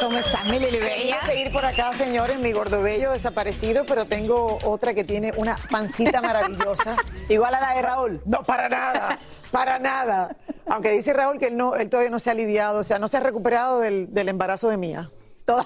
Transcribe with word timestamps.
¿Cómo 0.00 0.16
está 0.18 0.44
mi 0.44 0.58
Lili 0.58 0.78
Bella? 0.78 0.94
Voy 1.02 1.12
a 1.12 1.26
seguir 1.26 1.52
por 1.52 1.64
acá, 1.64 1.92
señores, 1.92 2.38
mi 2.38 2.52
gordo 2.52 2.82
bello 2.82 3.12
desaparecido, 3.12 3.84
pero 3.86 4.06
tengo 4.06 4.58
otra 4.64 4.94
que 4.94 5.04
tiene 5.04 5.32
una 5.36 5.56
pancita 5.70 6.20
maravillosa. 6.22 6.96
Igual 7.28 7.54
a 7.54 7.60
la 7.60 7.74
de 7.74 7.82
Raúl. 7.82 8.22
No, 8.24 8.42
para 8.42 8.68
nada, 8.68 9.18
para 9.50 9.78
nada. 9.78 10.36
Aunque 10.66 10.90
dice 10.92 11.12
Raúl 11.12 11.38
que 11.38 11.48
él, 11.48 11.56
no, 11.56 11.74
él 11.76 11.90
todavía 11.90 12.10
no 12.10 12.18
se 12.18 12.30
ha 12.30 12.32
aliviado, 12.32 12.78
o 12.80 12.84
sea, 12.84 12.98
no 12.98 13.08
se 13.08 13.18
ha 13.18 13.20
recuperado 13.20 13.80
del, 13.80 14.12
del 14.14 14.28
embarazo 14.28 14.70
de 14.70 14.76
Mía. 14.76 15.10
Toda- 15.44 15.64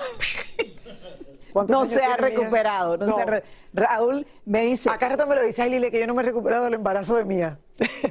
¿Cuántos 1.52 1.76
No 1.76 1.84
se 1.84 2.02
ha 2.04 2.16
recuperado. 2.16 2.96
no 2.96 3.06
No. 3.06 3.14
se 3.14 3.22
ha 3.22 3.26
re- 3.26 3.44
Raúl 3.72 4.26
me 4.44 4.62
dice, 4.62 4.90
Acá 4.90 5.08
rato 5.10 5.26
me 5.26 5.36
lo 5.36 5.42
dice, 5.42 5.62
ay 5.62 5.70
Lili, 5.70 5.90
que 5.90 6.00
yo 6.00 6.06
no 6.06 6.14
me 6.14 6.22
he 6.22 6.26
recuperado 6.26 6.64
del 6.64 6.74
embarazo 6.74 7.14
de 7.16 7.24
Mía. 7.24 7.58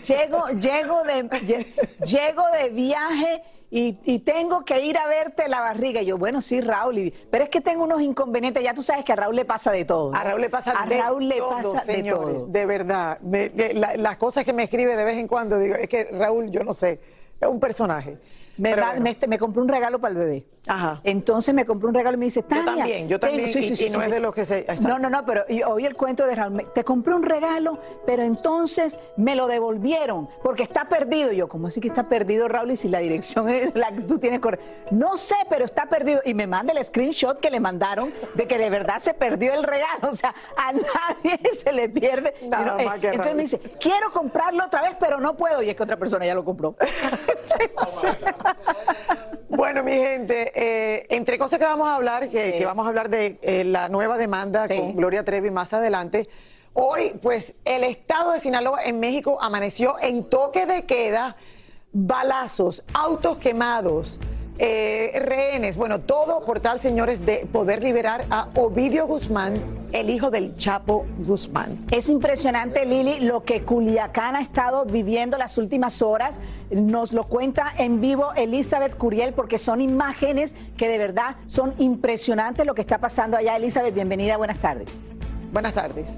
llego, 0.07 0.47
llego, 0.49 1.03
de, 1.03 1.25
lle- 1.25 1.65
llego 2.05 2.43
de 2.57 2.69
viaje 2.69 3.43
y, 3.75 3.97
y 4.05 4.19
tengo 4.19 4.63
que 4.65 4.85
ir 4.85 4.99
a 4.99 5.07
verte 5.07 5.49
la 5.49 5.59
barriga. 5.59 5.99
Y 6.03 6.05
yo, 6.05 6.19
bueno, 6.19 6.41
sí, 6.43 6.61
Raúl, 6.61 6.99
y- 6.99 7.09
pero 7.31 7.43
es 7.45 7.49
que 7.49 7.59
tengo 7.59 7.83
unos 7.85 8.03
inconvenientes. 8.03 8.61
Ya 8.63 8.75
tú 8.75 8.83
sabes 8.83 9.03
que 9.03 9.13
a 9.13 9.15
Raúl 9.15 9.35
le 9.35 9.45
pasa 9.45 9.71
de 9.71 9.83
todo. 9.83 10.13
A 10.13 10.23
Raúl 10.23 10.41
le 10.41 10.49
pasa 10.51 10.75
A 10.79 10.85
de 10.85 10.99
Raúl 10.99 11.27
le 11.27 11.37
todo, 11.39 11.49
pasa 11.73 11.91
de 11.91 12.03
todo. 12.03 12.45
de 12.45 12.65
verdad. 12.67 13.19
Me- 13.21 13.49
de- 13.49 13.73
la- 13.73 13.97
las 13.97 14.17
cosas 14.17 14.45
que 14.45 14.53
me 14.53 14.61
escribe 14.61 14.95
de 14.95 15.03
vez 15.03 15.17
en 15.17 15.27
cuando, 15.27 15.57
digo, 15.57 15.73
es 15.73 15.89
que 15.89 16.03
Raúl, 16.05 16.51
yo 16.51 16.63
no 16.63 16.75
sé, 16.75 16.99
es 17.41 17.47
un 17.47 17.59
personaje. 17.59 18.19
Me, 18.57 18.75
va- 18.75 18.91
bueno. 18.91 19.01
me, 19.01 19.27
me 19.27 19.39
compré 19.39 19.61
un 19.61 19.67
regalo 19.69 19.99
para 19.99 20.11
el 20.13 20.17
bebé. 20.17 20.45
Ajá. 20.65 21.01
Entonces 21.03 21.53
me 21.53 21.65
compré 21.65 21.89
un 21.89 21.93
regalo 21.93 22.15
y 22.15 22.19
me 22.19 22.25
dice, 22.25 22.41
Tania. 22.41 22.63
también, 22.77 23.09
yo 23.09 23.19
también, 23.19 23.51
tengo- 23.51 23.59
y- 23.67 23.83
y 23.85 23.89
no 23.89 24.01
es 24.01 24.11
de 24.11 24.19
los 24.21 24.33
que 24.33 24.45
se- 24.45 24.59
exacto. 24.59 24.87
No, 24.87 24.97
no, 24.99 25.09
no, 25.09 25.25
pero 25.25 25.43
oí 25.67 25.85
el 25.85 25.93
cuento 25.95 26.25
de 26.25 26.35
Raúl. 26.35 26.71
Te 26.73 26.85
compré 26.85 27.13
un 27.13 27.23
regalo, 27.23 27.77
pero 28.05 28.23
entonces 28.23 28.97
me 29.17 29.35
lo 29.35 29.47
devolvieron 29.47 30.29
porque 30.41 30.63
está 30.63 30.87
perdido. 30.87 31.33
Y 31.33 31.37
yo, 31.37 31.49
¿cómo 31.49 31.67
así 31.67 31.81
que 31.81 31.89
está 31.89 32.07
perdido, 32.07 32.47
Raúl? 32.47 32.71
Y 32.71 32.75
si 32.77 32.87
la 32.87 32.99
dirección 32.99 33.49
es 33.49 33.75
la 33.75 33.91
que 33.91 34.01
tú 34.03 34.19
tienes 34.19 34.39
corre- 34.39 34.59
No 34.91 35.17
sé, 35.17 35.35
pero 35.49 35.65
está 35.65 35.87
perdido. 35.87 36.21
Y 36.23 36.33
me 36.33 36.47
manda 36.47 36.71
el 36.71 36.85
screenshot 36.85 37.37
que 37.41 37.51
le 37.51 37.59
mandaron 37.59 38.13
de 38.35 38.45
que 38.47 38.57
de 38.57 38.69
verdad 38.69 38.99
se 38.99 39.13
perdió 39.13 39.53
el 39.53 39.63
regalo. 39.63 40.09
O 40.09 40.15
sea, 40.15 40.33
a 40.55 40.71
nadie 40.71 41.39
se 41.55 41.73
le 41.73 41.89
pierde. 41.89 42.35
Nada 42.47 42.77
no, 42.77 42.85
más 42.85 42.97
eh, 42.97 42.99
que 43.01 43.07
entonces 43.07 43.25
Raúl. 43.25 43.35
me 43.35 43.41
dice, 43.43 43.59
quiero 43.81 44.11
comprarlo 44.13 44.63
otra 44.63 44.81
vez, 44.81 44.95
pero 44.97 45.19
no 45.19 45.35
puedo. 45.35 45.61
Y 45.61 45.69
es 45.69 45.75
que 45.75 45.83
otra 45.83 45.97
persona 45.97 46.25
ya 46.25 46.35
lo 46.35 46.45
compró. 46.45 46.75
Bueno, 49.49 49.83
mi 49.83 49.91
gente, 49.93 50.51
eh, 50.55 51.05
entre 51.11 51.37
cosas 51.37 51.59
que 51.59 51.65
vamos 51.65 51.87
a 51.87 51.95
hablar, 51.95 52.27
que, 52.27 52.51
Sí. 52.53 52.57
que 52.57 52.65
vamos 52.65 52.85
a 52.85 52.89
hablar 52.89 53.09
de 53.09 53.37
eh, 53.43 53.63
la 53.63 53.87
nueva 53.87 54.17
demanda 54.17 54.65
Sí. 54.67 54.75
con 54.77 54.95
Gloria 54.95 55.23
Trevi 55.23 55.51
más 55.51 55.73
adelante. 55.73 56.27
Hoy, 56.73 57.13
pues, 57.21 57.55
el 57.63 57.83
estado 57.83 58.31
de 58.31 58.39
Sinaloa 58.39 58.83
en 58.83 58.99
México 58.99 59.37
amaneció 59.39 59.95
en 60.01 60.23
toque 60.27 60.65
de 60.65 60.85
queda, 60.85 61.35
balazos, 61.91 62.83
autos 62.95 63.37
quemados, 63.37 64.17
eh, 64.59 65.19
rehenes, 65.25 65.75
bueno, 65.75 65.99
todo 65.99 66.45
por 66.45 66.59
tal, 66.59 66.79
señores, 66.79 67.25
de 67.25 67.47
poder 67.51 67.83
liberar 67.83 68.25
a 68.29 68.49
Ovidio 68.55 69.07
Guzmán, 69.07 69.55
el 69.91 70.09
hijo 70.09 70.29
del 70.29 70.55
Chapo 70.55 71.05
Guzmán. 71.19 71.79
Es 71.91 72.09
impresionante, 72.09 72.85
Lili, 72.85 73.19
lo 73.19 73.43
que 73.43 73.63
Culiacán 73.63 74.35
ha 74.35 74.41
estado 74.41 74.85
viviendo 74.85 75.37
las 75.37 75.57
últimas 75.57 76.01
horas. 76.01 76.39
Nos 76.69 77.13
lo 77.13 77.25
cuenta 77.25 77.73
en 77.77 78.01
vivo 78.01 78.33
Elizabeth 78.35 78.95
Curiel, 78.95 79.33
porque 79.33 79.57
son 79.57 79.81
imágenes 79.81 80.55
que 80.77 80.87
de 80.87 80.97
verdad 80.97 81.35
son 81.47 81.73
impresionantes 81.79 82.65
lo 82.65 82.75
que 82.75 82.81
está 82.81 82.99
pasando 82.99 83.37
allá. 83.37 83.55
Elizabeth, 83.55 83.93
bienvenida, 83.93 84.37
buenas 84.37 84.59
tardes. 84.59 85.11
Buenas 85.51 85.73
tardes. 85.73 86.17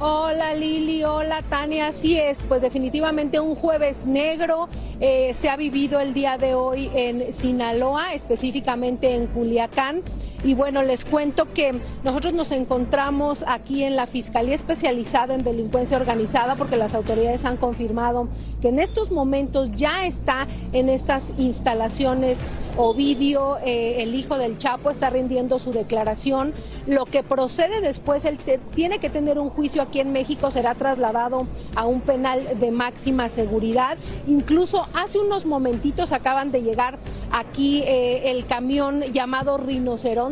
Hola 0.00 0.54
Lili, 0.54 1.04
hola 1.04 1.40
Tania, 1.48 1.86
así 1.86 2.18
es, 2.18 2.42
pues 2.42 2.62
definitivamente 2.62 3.38
un 3.38 3.54
jueves 3.54 4.04
negro 4.04 4.68
eh, 4.98 5.32
se 5.34 5.48
ha 5.48 5.56
vivido 5.56 6.00
el 6.00 6.14
día 6.14 6.36
de 6.36 6.54
hoy 6.54 6.90
en 6.96 7.32
Sinaloa, 7.32 8.12
específicamente 8.12 9.14
en 9.14 9.28
Culiacán. 9.28 10.02
Y 10.44 10.52
bueno, 10.52 10.82
les 10.82 11.06
cuento 11.06 11.50
que 11.54 11.80
nosotros 12.04 12.34
nos 12.34 12.52
encontramos 12.52 13.44
aquí 13.48 13.82
en 13.82 13.96
la 13.96 14.06
Fiscalía 14.06 14.54
Especializada 14.54 15.34
en 15.34 15.42
Delincuencia 15.42 15.96
Organizada 15.96 16.54
porque 16.54 16.76
las 16.76 16.94
autoridades 16.94 17.46
han 17.46 17.56
confirmado 17.56 18.28
que 18.60 18.68
en 18.68 18.78
estos 18.78 19.10
momentos 19.10 19.72
ya 19.72 20.04
está 20.04 20.46
en 20.74 20.90
estas 20.90 21.32
instalaciones 21.38 22.40
Ovidio, 22.76 23.58
eh, 23.64 24.02
el 24.02 24.16
hijo 24.16 24.36
del 24.36 24.58
Chapo, 24.58 24.90
está 24.90 25.08
rindiendo 25.08 25.60
su 25.60 25.72
declaración. 25.72 26.52
Lo 26.86 27.04
que 27.04 27.22
procede 27.22 27.80
después, 27.80 28.24
él 28.24 28.36
tiene 28.74 28.98
que 28.98 29.10
tener 29.10 29.38
un 29.38 29.48
juicio 29.48 29.80
aquí 29.80 30.00
en 30.00 30.12
México, 30.12 30.50
será 30.50 30.74
trasladado 30.74 31.46
a 31.76 31.86
un 31.86 32.00
penal 32.00 32.58
de 32.58 32.72
máxima 32.72 33.28
seguridad. 33.28 33.96
Incluso 34.26 34.88
hace 34.92 35.20
unos 35.20 35.46
momentitos 35.46 36.10
acaban 36.10 36.50
de 36.50 36.62
llegar 36.62 36.98
aquí 37.30 37.82
eh, 37.86 38.32
el 38.32 38.44
camión 38.46 39.02
llamado 39.12 39.56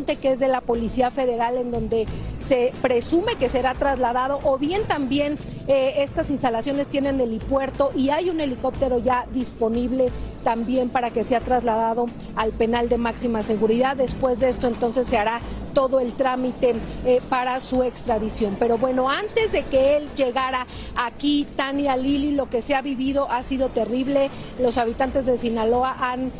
Que 0.04 0.32
es 0.32 0.40
de 0.40 0.48
la 0.48 0.60
Policía 0.60 1.10
Federal, 1.10 1.56
en 1.56 1.70
donde 1.70 2.06
se 2.38 2.72
presume 2.82 3.36
que 3.36 3.48
será 3.48 3.74
trasladado, 3.74 4.40
o 4.42 4.58
bien 4.58 4.82
también 4.84 5.38
eh, 5.68 5.94
estas 5.98 6.30
instalaciones 6.30 6.88
tienen 6.88 7.20
helipuerto 7.20 7.90
y 7.94 8.10
hay 8.10 8.30
un 8.30 8.40
helicóptero 8.40 8.98
ya 8.98 9.26
disponible 9.32 10.10
también 10.42 10.88
para 10.88 11.10
que 11.10 11.22
sea 11.22 11.40
trasladado 11.40 12.06
al 12.34 12.50
penal 12.50 12.88
de 12.88 12.98
máxima 12.98 13.42
seguridad. 13.42 13.96
Después 13.96 14.40
de 14.40 14.48
esto 14.48 14.66
entonces 14.66 15.06
se 15.06 15.18
hará 15.18 15.40
todo 15.72 16.00
el 16.00 16.12
trámite 16.12 16.74
para 17.28 17.60
su 17.60 17.82
extradición. 17.82 18.56
Pero 18.58 18.78
bueno, 18.78 19.08
antes 19.10 19.52
de 19.52 19.64
que 19.64 19.96
él 19.96 20.08
llegara 20.14 20.66
aquí, 20.96 21.46
Tania 21.56 21.96
Lili, 21.96 22.32
lo 22.32 22.48
que 22.48 22.62
se 22.62 22.74
ha 22.74 22.82
vivido 22.82 23.30
ha 23.30 23.42
sido 23.42 23.68
terrible. 23.68 24.30
Los 24.58 24.78
habitantes 24.78 25.26
de 25.26 25.36
Sinaloa 25.36 25.96
han 25.98 26.32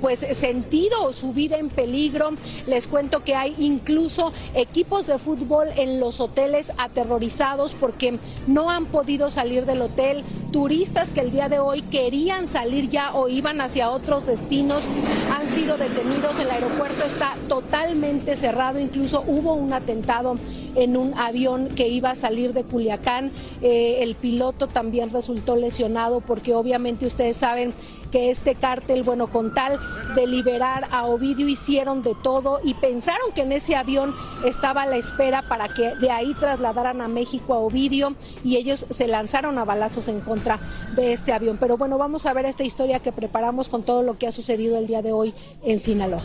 pues 0.00 0.20
sentido 0.20 1.12
su 1.12 1.32
vida 1.32 1.56
en 1.56 1.68
peligro. 1.68 2.30
Les 2.66 2.86
cuento 2.86 3.24
que 3.24 3.34
hay 3.34 3.54
incluso 3.58 4.32
equipos 4.54 5.06
de 5.06 5.18
fútbol 5.18 5.68
en 5.76 6.00
los 6.00 6.20
hoteles 6.20 6.72
aterrorizados 6.78 7.74
porque 7.74 8.18
no 8.46 8.70
han 8.70 8.86
podido 8.86 9.30
salir 9.30 9.66
del 9.66 9.82
hotel. 9.82 10.24
Turistas 10.52 11.10
que 11.10 11.20
el 11.20 11.30
día 11.30 11.48
de 11.48 11.58
hoy 11.58 11.82
querían 11.82 12.46
salir 12.46 12.88
ya 12.88 13.14
o 13.14 13.28
iban 13.28 13.60
hacia 13.60 13.90
otros 13.90 14.26
destinos 14.26 14.84
han 15.38 15.48
sido 15.48 15.76
detenidos. 15.76 16.38
El 16.38 16.50
aeropuerto 16.50 17.04
está 17.04 17.36
totalmente 17.48 18.36
cerrado. 18.36 18.57
Incluso 18.80 19.22
hubo 19.26 19.54
un 19.54 19.72
atentado 19.72 20.36
en 20.74 20.96
un 20.96 21.14
avión 21.16 21.68
que 21.68 21.88
iba 21.88 22.10
a 22.10 22.14
salir 22.14 22.52
de 22.52 22.64
Culiacán. 22.64 23.30
Eh, 23.62 23.98
el 24.00 24.14
piloto 24.14 24.66
también 24.66 25.10
resultó 25.10 25.56
lesionado 25.56 26.20
porque 26.20 26.54
obviamente 26.54 27.06
ustedes 27.06 27.36
saben 27.36 27.72
que 28.10 28.30
este 28.30 28.54
cártel, 28.54 29.02
bueno, 29.02 29.30
con 29.30 29.54
tal 29.54 29.78
de 30.14 30.26
liberar 30.26 30.88
a 30.90 31.06
Ovidio 31.06 31.46
hicieron 31.46 32.02
de 32.02 32.14
todo 32.22 32.58
y 32.64 32.74
pensaron 32.74 33.32
que 33.34 33.42
en 33.42 33.52
ese 33.52 33.76
avión 33.76 34.14
estaba 34.44 34.86
la 34.86 34.96
espera 34.96 35.42
para 35.42 35.68
que 35.68 35.94
de 35.96 36.10
ahí 36.10 36.34
trasladaran 36.34 37.00
a 37.00 37.08
México 37.08 37.54
a 37.54 37.58
Ovidio 37.58 38.14
y 38.42 38.56
ellos 38.56 38.86
se 38.90 39.06
lanzaron 39.06 39.58
a 39.58 39.64
balazos 39.64 40.08
en 40.08 40.20
contra 40.20 40.58
de 40.96 41.12
este 41.12 41.32
avión. 41.32 41.58
Pero 41.58 41.76
bueno, 41.76 41.98
vamos 41.98 42.26
a 42.26 42.32
ver 42.32 42.46
esta 42.46 42.64
historia 42.64 43.00
que 43.00 43.12
preparamos 43.12 43.68
con 43.68 43.82
todo 43.82 44.02
lo 44.02 44.18
que 44.18 44.26
ha 44.26 44.32
sucedido 44.32 44.78
el 44.78 44.86
día 44.86 45.02
de 45.02 45.12
hoy 45.12 45.34
en 45.62 45.78
Sinaloa. 45.78 46.22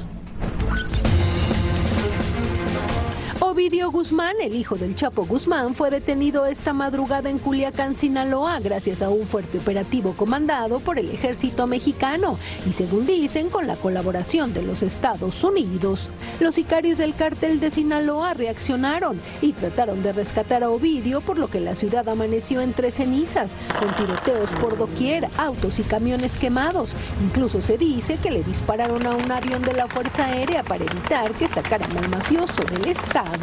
Ovidio 3.53 3.91
Guzmán, 3.91 4.37
el 4.41 4.55
hijo 4.55 4.77
del 4.77 4.95
Chapo 4.95 5.27
Guzmán, 5.27 5.75
fue 5.75 5.91
detenido 5.91 6.47
esta 6.47 6.73
madrugada 6.73 7.29
en 7.29 7.37
Culiacán, 7.37 7.93
Sinaloa, 7.93 8.59
gracias 8.59 9.03
a 9.03 9.09
un 9.09 9.27
fuerte 9.27 9.59
operativo 9.59 10.13
comandado 10.13 10.79
por 10.79 10.97
el 10.97 11.11
ejército 11.11 11.67
mexicano 11.67 12.39
y, 12.67 12.73
según 12.73 13.05
dicen, 13.05 13.51
con 13.51 13.67
la 13.67 13.75
colaboración 13.75 14.55
de 14.55 14.63
los 14.63 14.81
Estados 14.81 15.43
Unidos. 15.43 16.09
Los 16.39 16.55
sicarios 16.55 16.97
del 16.97 17.13
cártel 17.13 17.59
de 17.59 17.69
Sinaloa 17.69 18.33
reaccionaron 18.33 19.21
y 19.39 19.53
trataron 19.53 20.01
de 20.01 20.13
rescatar 20.13 20.63
a 20.63 20.71
Ovidio, 20.71 21.21
por 21.21 21.37
lo 21.37 21.47
que 21.47 21.59
la 21.59 21.75
ciudad 21.75 22.09
amaneció 22.09 22.59
entre 22.59 22.89
cenizas, 22.89 23.55
con 23.79 23.93
tiroteos 23.93 24.49
por 24.59 24.79
doquier, 24.79 25.29
autos 25.37 25.77
y 25.77 25.83
camiones 25.83 26.37
quemados. 26.37 26.93
Incluso 27.23 27.61
se 27.61 27.77
dice 27.77 28.17
que 28.17 28.31
le 28.31 28.41
dispararon 28.41 29.05
a 29.05 29.11
un 29.11 29.31
avión 29.31 29.61
de 29.61 29.73
la 29.73 29.87
Fuerza 29.87 30.25
Aérea 30.25 30.63
para 30.63 30.85
evitar 30.85 31.31
que 31.33 31.47
sacaran 31.47 31.95
al 31.95 32.09
mafioso 32.09 32.63
del 32.63 32.87
estado. 32.87 33.42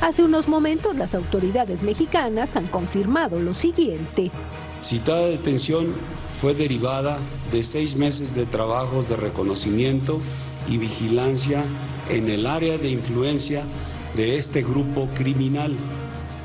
Hace 0.00 0.22
unos 0.22 0.48
momentos 0.48 0.94
las 0.96 1.14
autoridades 1.14 1.82
mexicanas 1.82 2.56
han 2.56 2.66
confirmado 2.66 3.40
lo 3.40 3.54
siguiente. 3.54 4.30
Citada 4.82 5.26
detención 5.28 5.86
fue 6.40 6.54
derivada 6.54 7.16
de 7.50 7.62
seis 7.64 7.96
meses 7.96 8.34
de 8.34 8.44
trabajos 8.44 9.08
de 9.08 9.16
reconocimiento 9.16 10.20
y 10.68 10.76
vigilancia 10.76 11.64
en 12.10 12.28
el 12.28 12.46
área 12.46 12.76
de 12.76 12.90
influencia 12.90 13.64
de 14.14 14.36
este 14.36 14.62
grupo 14.62 15.08
criminal, 15.14 15.74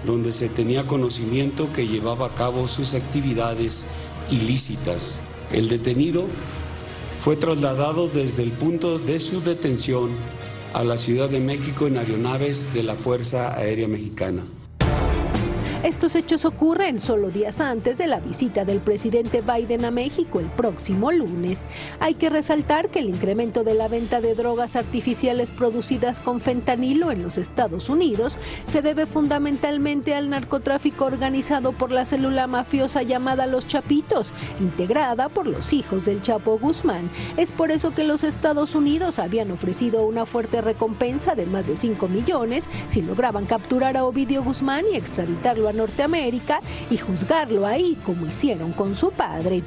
donde 0.06 0.32
se 0.32 0.48
tenía 0.48 0.88
conocimiento 0.88 1.68
que 1.74 1.88
llevaba 1.88 2.28
a 2.28 2.36
cabo 2.36 2.68
sus 2.68 2.94
actividades 2.94 3.90
ilícitas. 4.32 5.20
El 5.52 5.68
detenido 5.68 6.26
fue 7.20 7.36
trasladado 7.36 8.08
desde 8.08 8.44
el 8.44 8.52
punto 8.54 9.00
de 9.00 9.20
su 9.20 9.42
detención 9.42 10.12
a 10.74 10.84
la 10.84 10.98
Ciudad 10.98 11.30
de 11.30 11.40
México 11.40 11.88
en 11.88 11.98
aeronaves 11.98 12.74
de 12.74 12.84
la 12.84 12.96
Fuerza 12.96 13.56
Aérea 13.56 13.88
Mexicana. 13.88 14.44
Estos 15.84 16.18
hechos 16.18 16.44
ocurren 16.44 17.00
solo 17.00 17.30
días 17.30 17.62
antes 17.62 17.98
de 17.98 18.08
la 18.08 18.20
visita 18.20 18.66
del 18.66 18.82
presidente 18.82 19.42
Biden 19.42 19.86
a 19.86 19.92
México 19.92 20.42
el 20.42 20.48
próximo 20.48 21.10
lunes. 21.10 21.66
Hay 22.02 22.16
que 22.16 22.30
resaltar 22.30 22.90
que 22.90 23.00
el 23.00 23.08
incremento 23.08 23.64
de 23.64 23.76
la 23.76 23.88
venta 23.88 24.20
de 24.20 24.36
drogas 24.36 24.76
artificiales 24.76 25.52
producidas 25.52 26.20
con 26.20 26.42
fentanilo 26.42 27.12
en 27.12 27.24
los 27.24 27.38
Estados 27.38 27.88
Unidos 27.88 28.38
se 28.68 28.82
debe 28.82 29.06
fundamentalmente 29.06 30.16
al 30.16 30.30
narcotráfico 30.30 31.06
organizado 31.06 31.72
por 31.72 31.94
la 31.94 32.04
célula 32.04 32.46
mafiosa 32.46 33.02
llamada 33.02 33.48
Los 33.48 33.66
Chapitos, 33.66 34.34
integrada 34.60 35.30
por 35.30 35.48
los 35.48 35.72
hijos 35.72 36.04
del 36.04 36.22
Chapo 36.22 36.60
Guzmán. 36.60 37.10
Es 37.38 37.54
por 37.54 37.72
eso 37.72 37.96
que 37.96 38.04
los 38.04 38.26
Estados 38.26 38.76
Unidos 38.76 39.18
habían 39.18 39.50
ofrecido 39.50 40.06
una 40.06 40.26
fuerte 40.26 40.60
recompensa 40.60 41.36
de 41.36 41.46
más 41.46 41.68
de 41.68 41.78
5 41.78 42.10
millones 42.10 42.70
si 42.90 43.02
lograban 43.02 43.46
capturar 43.46 43.96
a 43.96 44.04
Ovidio 44.04 44.44
Guzmán 44.44 44.84
y 44.92 44.98
extraditarlo 44.98 45.69
Norteamérica 45.74 46.62
y 46.90 46.98
juzgarlo 46.98 47.66
ahí 47.66 47.98
como 48.06 48.26
hicieron 48.26 48.74
con 48.74 48.96
su 48.96 49.12
padre. 49.12 49.64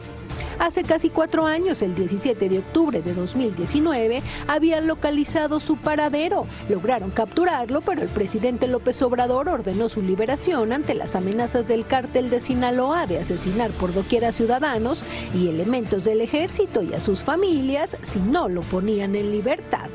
Hace 0.59 0.85
casi 0.85 1.11
cuatro 1.11 1.47
años, 1.47 1.83
el 1.83 1.95
17 1.95 2.49
de 2.49 2.59
octubre 2.59 3.03
de 3.03 3.15
2019, 3.15 4.23
habían 4.47 4.87
localizado 4.87 5.61
su 5.61 5.77
paradero. 5.77 6.47
Lograron 6.69 7.11
capturarlo, 7.11 7.81
pero 7.81 8.03
el 8.03 8.09
presidente 8.09 8.69
López 8.69 9.03
Obrador 9.03 9.49
ordenó 9.49 9.89
su 9.89 10.03
liberación 10.03 10.73
ante 10.73 10.95
las 10.95 11.17
amenazas 11.17 11.67
del 11.67 11.87
cártel 11.87 12.31
de 12.31 12.41
Sinaloa 12.41 13.07
de 13.07 13.19
asesinar 13.19 13.71
por 13.73 13.93
doquier 13.93 14.25
a 14.25 14.33
ciudadanos 14.33 15.05
y 15.35 15.49
elementos 15.49 16.05
del 16.05 16.21
ejército 16.21 16.83
y 16.83 16.95
a 16.95 17.01
sus 17.01 17.25
familias 17.25 17.97
si 18.03 18.21
no 18.21 18.49
lo 18.49 18.61
ponían 18.63 19.17
en 19.17 19.33
libertad. 19.33 19.91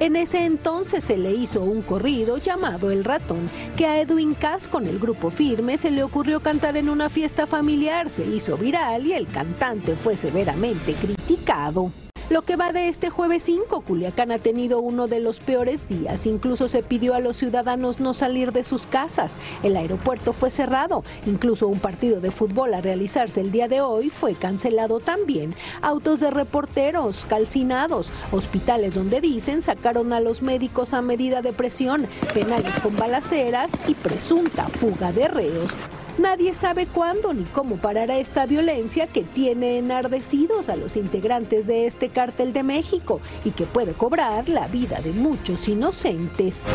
En 0.00 0.14
ese 0.14 0.44
entonces 0.44 1.02
se 1.02 1.16
le 1.16 1.32
hizo 1.32 1.60
un 1.60 1.82
corrido 1.82 2.38
llamado 2.38 2.92
El 2.92 3.02
Ratón, 3.02 3.50
que 3.76 3.84
a 3.84 4.00
Edwin 4.00 4.34
Cass 4.34 4.68
con 4.68 4.86
el 4.86 5.00
grupo 5.00 5.30
Firme 5.30 5.76
se 5.76 5.90
le 5.90 6.04
ocurrió 6.04 6.38
cantar 6.38 6.76
en 6.76 6.88
una 6.88 7.08
fiesta 7.08 7.48
familiar, 7.48 8.08
se 8.08 8.24
hizo 8.24 8.56
viral 8.56 9.06
y 9.08 9.12
el 9.12 9.26
cantante 9.26 9.96
fue 9.96 10.14
severamente 10.14 10.92
criticado. 10.92 11.90
Lo 12.30 12.42
que 12.42 12.56
va 12.56 12.74
de 12.74 12.88
este 12.88 13.08
jueves 13.08 13.42
5, 13.44 13.80
Culiacán 13.80 14.32
ha 14.32 14.38
tenido 14.38 14.80
uno 14.80 15.06
de 15.06 15.18
los 15.18 15.40
peores 15.40 15.88
días. 15.88 16.26
Incluso 16.26 16.68
se 16.68 16.82
pidió 16.82 17.14
a 17.14 17.20
los 17.20 17.38
ciudadanos 17.38 18.00
no 18.00 18.12
salir 18.12 18.52
de 18.52 18.64
sus 18.64 18.86
casas. 18.86 19.38
El 19.62 19.78
aeropuerto 19.78 20.34
fue 20.34 20.50
cerrado. 20.50 21.04
Incluso 21.24 21.68
un 21.68 21.80
partido 21.80 22.20
de 22.20 22.30
fútbol 22.30 22.74
a 22.74 22.82
realizarse 22.82 23.40
el 23.40 23.50
día 23.50 23.66
de 23.66 23.80
hoy 23.80 24.10
fue 24.10 24.34
cancelado 24.34 25.00
también. 25.00 25.54
Autos 25.80 26.20
de 26.20 26.30
reporteros 26.30 27.24
calcinados. 27.24 28.10
Hospitales 28.30 28.92
donde 28.92 29.22
dicen 29.22 29.62
sacaron 29.62 30.12
a 30.12 30.20
los 30.20 30.42
médicos 30.42 30.92
a 30.92 31.00
medida 31.00 31.40
de 31.40 31.54
presión. 31.54 32.06
Penales 32.34 32.78
con 32.80 32.94
balaceras 32.94 33.72
y 33.86 33.94
presunta 33.94 34.68
fuga 34.68 35.12
de 35.12 35.28
reos. 35.28 35.70
Nadie 36.18 36.52
sabe 36.52 36.86
cuándo 36.86 37.32
ni 37.32 37.44
cómo 37.44 37.76
parará 37.76 38.18
esta 38.18 38.44
violencia 38.44 39.06
que 39.06 39.22
tiene 39.22 39.78
enardecidos 39.78 40.68
a 40.68 40.74
los 40.74 40.96
integrantes 40.96 41.68
de 41.68 41.86
este 41.86 42.08
cártel 42.08 42.52
de 42.52 42.64
México 42.64 43.20
y 43.44 43.52
que 43.52 43.66
puede 43.66 43.92
cobrar 43.92 44.48
la 44.48 44.66
vida 44.66 45.00
de 45.00 45.12
muchos 45.12 45.68
inocentes. 45.68 46.66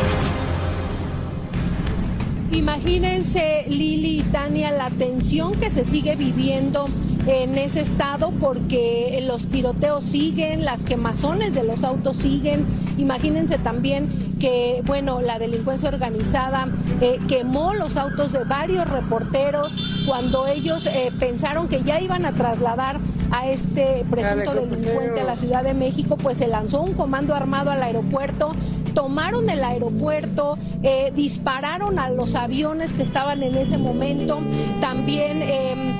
Imagínense, 2.52 3.64
Lili 3.68 4.20
y 4.20 4.22
Tania, 4.22 4.70
la 4.70 4.88
tensión 4.88 5.52
que 5.52 5.68
se 5.68 5.84
sigue 5.84 6.16
viviendo 6.16 6.86
en 7.26 7.56
ese 7.56 7.80
estado 7.80 8.32
porque 8.40 9.22
los 9.26 9.46
tiroteos 9.46 10.04
siguen, 10.04 10.64
las 10.64 10.82
quemazones 10.82 11.54
de 11.54 11.64
los 11.64 11.84
autos 11.84 12.16
siguen. 12.16 12.66
Imagínense 12.98 13.58
también 13.58 14.08
que, 14.38 14.82
bueno, 14.84 15.20
la 15.20 15.38
delincuencia 15.38 15.88
organizada 15.88 16.68
eh, 17.00 17.18
quemó 17.28 17.74
los 17.74 17.96
autos 17.96 18.32
de 18.32 18.44
varios 18.44 18.88
reporteros 18.88 19.74
cuando 20.06 20.46
ellos 20.46 20.86
eh, 20.86 21.12
pensaron 21.18 21.68
que 21.68 21.82
ya 21.82 22.00
iban 22.00 22.26
a 22.26 22.32
trasladar 22.32 22.98
a 23.30 23.48
este 23.48 24.04
presunto 24.10 24.54
delincuente 24.54 25.20
a 25.20 25.24
la 25.24 25.36
Ciudad 25.36 25.64
de 25.64 25.74
México, 25.74 26.16
pues 26.16 26.38
se 26.38 26.46
lanzó 26.46 26.82
un 26.82 26.92
comando 26.92 27.34
armado 27.34 27.70
al 27.70 27.82
aeropuerto, 27.82 28.54
tomaron 28.94 29.48
el 29.50 29.64
aeropuerto, 29.64 30.58
eh, 30.86 31.12
dispararon 31.14 31.98
a 31.98 32.10
los 32.10 32.34
aviones 32.34 32.92
que 32.92 33.00
estaban 33.00 33.42
en 33.42 33.54
ese 33.56 33.78
momento, 33.78 34.40
también 34.82 35.40
em, 35.40 35.94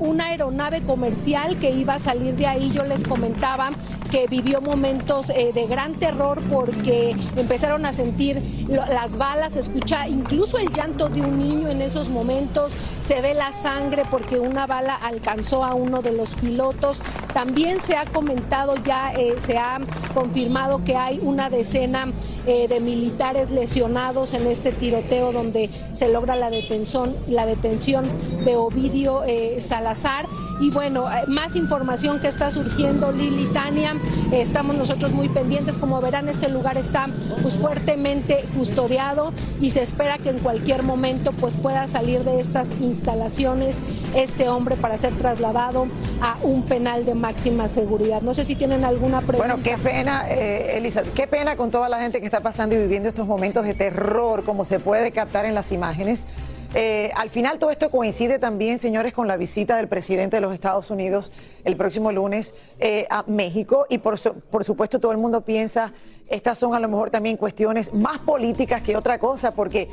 una 0.00 0.26
aeronave 0.26 0.82
comercial 0.82 1.56
que 1.60 1.70
iba 1.70 1.94
a 1.94 1.98
salir 2.00 2.34
de 2.34 2.48
ahí, 2.48 2.72
yo 2.72 2.82
les 2.82 3.04
comentaba 3.04 3.70
que 4.10 4.26
vivió 4.26 4.60
momentos 4.60 5.30
eh, 5.30 5.52
de 5.54 5.66
gran 5.66 5.94
terror 5.94 6.42
porque 6.50 7.14
empezaron 7.36 7.86
a 7.86 7.92
sentir 7.92 8.42
las 8.68 9.18
balas, 9.18 9.56
escucha 9.56 10.08
incluso 10.08 10.58
el 10.58 10.72
llanto 10.72 11.08
de 11.08 11.22
un 11.22 11.38
niño 11.38 11.68
en 11.68 11.80
esos 11.80 12.08
momentos, 12.08 12.72
se 13.02 13.20
ve 13.20 13.34
la 13.34 13.52
sangre 13.52 14.02
porque 14.10 14.40
una 14.40 14.66
bala 14.66 14.96
alcanzó 14.96 15.64
a 15.64 15.74
uno 15.74 16.02
de 16.02 16.12
los 16.12 16.34
pilotos. 16.34 17.00
También 17.32 17.80
se 17.80 17.96
ha 17.96 18.04
comentado 18.04 18.74
ya, 18.84 19.12
eh, 19.14 19.34
se 19.38 19.58
ha 19.58 19.80
confirmado 20.12 20.84
que 20.84 20.96
hay 20.96 21.20
una 21.22 21.48
decena 21.48 22.08
de 22.44 22.80
militares 22.80 23.50
lesionados 23.50 23.91
en 23.92 24.46
este 24.46 24.72
tiroteo 24.72 25.32
donde 25.32 25.68
se 25.92 26.08
logra 26.08 26.34
la 26.34 26.48
detención, 26.48 27.14
la 27.28 27.44
detención 27.44 28.04
de 28.42 28.56
Ovidio 28.56 29.22
eh, 29.24 29.60
Salazar. 29.60 30.26
Y 30.60 30.70
bueno, 30.70 31.12
eh, 31.12 31.24
más 31.26 31.56
información 31.56 32.18
que 32.18 32.28
está 32.28 32.50
surgiendo, 32.50 33.12
Lili 33.12 33.46
Tania. 33.52 33.94
estamos 34.32 34.76
nosotros 34.76 35.12
muy 35.12 35.28
pendientes. 35.28 35.76
Como 35.76 36.00
verán, 36.00 36.28
este 36.30 36.48
lugar 36.48 36.78
está 36.78 37.08
pues, 37.42 37.54
fuertemente 37.54 38.44
custodiado 38.56 39.34
y 39.60 39.70
se 39.70 39.82
espera 39.82 40.16
que 40.16 40.30
en 40.30 40.38
cualquier 40.38 40.82
momento 40.82 41.32
pues, 41.32 41.54
pueda 41.54 41.86
salir 41.86 42.24
de 42.24 42.40
estas 42.40 42.70
instalaciones 42.80 43.80
este 44.14 44.48
hombre 44.48 44.76
para 44.76 44.96
ser 44.96 45.12
trasladado 45.14 45.86
a 46.20 46.38
un 46.42 46.64
penal 46.64 47.04
de 47.04 47.14
máxima 47.14 47.68
seguridad. 47.68 48.22
No 48.22 48.32
sé 48.34 48.44
si 48.44 48.54
tienen 48.54 48.84
alguna 48.84 49.20
pregunta. 49.20 49.54
Bueno, 49.54 49.62
qué 49.62 49.76
pena, 49.76 50.26
eh, 50.30 50.78
Elisa, 50.78 51.02
qué 51.14 51.26
pena 51.26 51.56
con 51.56 51.70
toda 51.70 51.88
la 51.88 51.98
gente 51.98 52.20
que 52.20 52.26
está 52.26 52.40
pasando 52.40 52.74
y 52.74 52.78
viviendo 52.78 53.08
estos 53.08 53.26
momentos 53.26 53.66
terror, 53.82 54.44
como 54.44 54.64
se 54.64 54.78
puede 54.78 55.10
captar 55.10 55.44
en 55.44 55.56
las 55.56 55.72
imágenes. 55.72 56.28
Eh, 56.72 57.10
al 57.16 57.30
final 57.30 57.58
todo 57.58 57.72
esto 57.72 57.90
coincide 57.90 58.38
también, 58.38 58.78
señores, 58.78 59.12
con 59.12 59.26
la 59.26 59.36
visita 59.36 59.76
del 59.76 59.88
presidente 59.88 60.36
de 60.36 60.40
los 60.40 60.54
Estados 60.54 60.88
Unidos 60.88 61.32
el 61.64 61.76
próximo 61.76 62.12
lunes 62.12 62.54
eh, 62.78 63.08
a 63.10 63.24
México 63.26 63.86
y 63.90 63.98
por, 63.98 64.20
por 64.20 64.62
supuesto 64.62 65.00
todo 65.00 65.10
el 65.10 65.18
mundo 65.18 65.40
piensa, 65.40 65.92
estas 66.28 66.58
son 66.58 66.76
a 66.76 66.80
lo 66.80 66.88
mejor 66.88 67.10
también 67.10 67.36
cuestiones 67.36 67.92
más 67.92 68.20
políticas 68.20 68.82
que 68.82 68.96
otra 68.96 69.18
cosa, 69.18 69.50
porque 69.52 69.88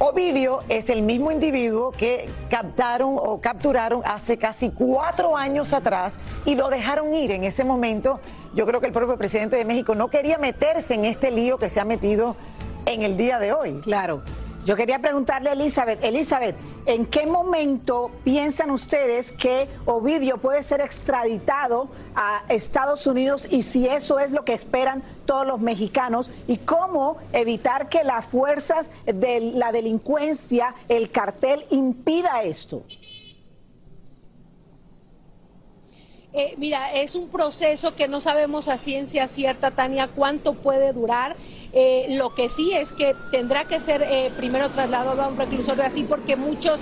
Ovidio 0.00 0.60
es 0.68 0.90
el 0.90 1.02
mismo 1.02 1.30
individuo 1.30 1.92
que 1.92 2.28
captaron 2.50 3.16
o 3.18 3.40
capturaron 3.40 4.02
hace 4.04 4.36
casi 4.36 4.70
cuatro 4.70 5.36
años 5.36 5.72
atrás 5.72 6.18
y 6.44 6.56
lo 6.56 6.70
dejaron 6.70 7.14
ir 7.14 7.30
en 7.30 7.44
ese 7.44 7.62
momento. 7.62 8.20
Yo 8.52 8.66
creo 8.66 8.80
que 8.80 8.86
el 8.88 8.92
propio 8.92 9.16
presidente 9.16 9.56
de 9.56 9.64
México 9.64 9.94
no 9.94 10.08
quería 10.08 10.38
meterse 10.38 10.94
en 10.94 11.04
este 11.04 11.30
lío 11.30 11.56
que 11.56 11.68
se 11.68 11.78
ha 11.80 11.84
metido 11.84 12.36
en 12.86 13.02
el 13.02 13.16
día 13.16 13.38
de 13.38 13.52
hoy. 13.52 13.80
Claro. 13.80 14.22
Yo 14.64 14.76
quería 14.76 14.98
preguntarle 14.98 15.48
a 15.48 15.52
Elizabeth, 15.54 16.04
Elizabeth, 16.04 16.54
¿en 16.84 17.06
qué 17.06 17.24
momento 17.26 18.10
piensan 18.22 18.70
ustedes 18.70 19.32
que 19.32 19.66
Ovidio 19.86 20.36
puede 20.36 20.62
ser 20.62 20.82
extraditado 20.82 21.88
a 22.14 22.42
Estados 22.50 23.06
Unidos 23.06 23.48
y 23.50 23.62
si 23.62 23.88
eso 23.88 24.18
es 24.18 24.30
lo 24.30 24.44
que 24.44 24.52
esperan 24.52 25.02
todos 25.24 25.46
los 25.46 25.58
mexicanos 25.60 26.30
y 26.46 26.58
cómo 26.58 27.16
evitar 27.32 27.88
que 27.88 28.04
las 28.04 28.26
fuerzas 28.26 28.90
de 29.06 29.40
la 29.54 29.72
delincuencia, 29.72 30.74
el 30.90 31.10
cartel, 31.10 31.64
impida 31.70 32.42
esto? 32.42 32.82
Eh, 36.34 36.54
mira, 36.58 36.92
es 36.92 37.14
un 37.14 37.28
proceso 37.28 37.94
que 37.94 38.06
no 38.06 38.20
sabemos 38.20 38.68
a 38.68 38.76
ciencia 38.76 39.26
cierta, 39.26 39.70
Tania, 39.70 40.08
cuánto 40.08 40.52
puede 40.52 40.92
durar. 40.92 41.36
Eh, 41.72 42.16
lo 42.16 42.34
que 42.34 42.48
sí 42.48 42.72
es 42.72 42.92
que 42.92 43.14
tendrá 43.30 43.66
que 43.66 43.78
ser 43.78 44.02
eh, 44.02 44.32
primero 44.36 44.70
trasladado 44.70 45.20
a 45.20 45.28
un 45.28 45.36
reclusorio 45.36 45.84
así 45.84 46.02
porque 46.02 46.36
muchos 46.36 46.80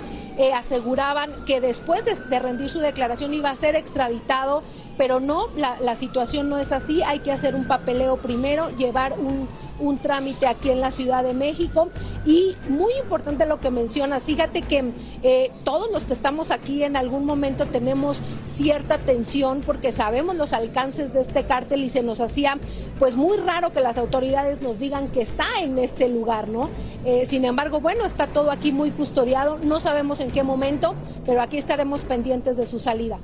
aseguraban 0.54 1.30
que 1.46 1.62
después 1.62 2.04
de, 2.04 2.38
rendir 2.38 2.68
su 2.68 2.78
declaración 2.80 3.32
iba 3.32 3.48
a 3.48 3.56
ser 3.56 3.74
extraditado, 3.74 4.62
pero 4.98 5.18
no, 5.18 5.48
la, 5.56 5.80
la 5.80 5.96
situación 5.96 6.50
no 6.50 6.58
es 6.58 6.72
así. 6.72 7.02
Hay 7.02 7.20
que 7.20 7.32
hacer 7.32 7.54
un 7.54 7.66
papeleo 7.66 8.18
primero, 8.18 8.68
llevar 8.76 9.14
un 9.14 9.48
un 9.78 9.98
trámite 9.98 10.46
aquí 10.46 10.70
en 10.70 10.80
la 10.80 10.90
Ciudad 10.90 11.24
de 11.24 11.34
México. 11.34 11.88
Y 12.24 12.56
muy 12.68 12.92
importante 13.02 13.46
lo 13.46 13.60
que 13.60 13.70
mencionas, 13.70 14.24
fíjate 14.24 14.62
que 14.62 14.92
eh, 15.22 15.50
todos 15.64 15.90
los 15.92 16.06
que 16.06 16.12
estamos 16.12 16.50
aquí 16.50 16.82
en 16.82 16.96
algún 16.96 17.24
momento 17.24 17.66
tenemos 17.66 18.22
cierta 18.48 18.98
tensión 18.98 19.62
porque 19.64 19.92
sabemos 19.92 20.36
los 20.36 20.52
alcances 20.52 21.12
de 21.12 21.20
este 21.20 21.44
cártel 21.44 21.84
y 21.84 21.88
se 21.88 22.02
nos 22.02 22.20
hacía 22.20 22.58
pues 22.98 23.16
muy 23.16 23.36
raro 23.36 23.72
que 23.72 23.80
las 23.80 23.98
autoridades 23.98 24.62
nos 24.62 24.78
digan 24.78 25.08
que 25.08 25.22
está 25.22 25.46
en 25.62 25.78
este 25.78 26.08
lugar, 26.08 26.48
¿no? 26.48 26.68
Eh, 27.04 27.24
sin 27.26 27.44
embargo, 27.44 27.80
bueno, 27.80 28.04
está 28.04 28.26
todo 28.26 28.50
aquí 28.50 28.72
muy 28.72 28.90
custodiado, 28.90 29.58
no 29.58 29.80
sabemos 29.80 30.20
en 30.20 30.30
qué 30.30 30.42
momento, 30.42 30.94
pero 31.24 31.42
aquí 31.42 31.58
estaremos 31.58 32.00
pendientes 32.00 32.56
de 32.56 32.66
su 32.66 32.78
salida. 32.78 33.18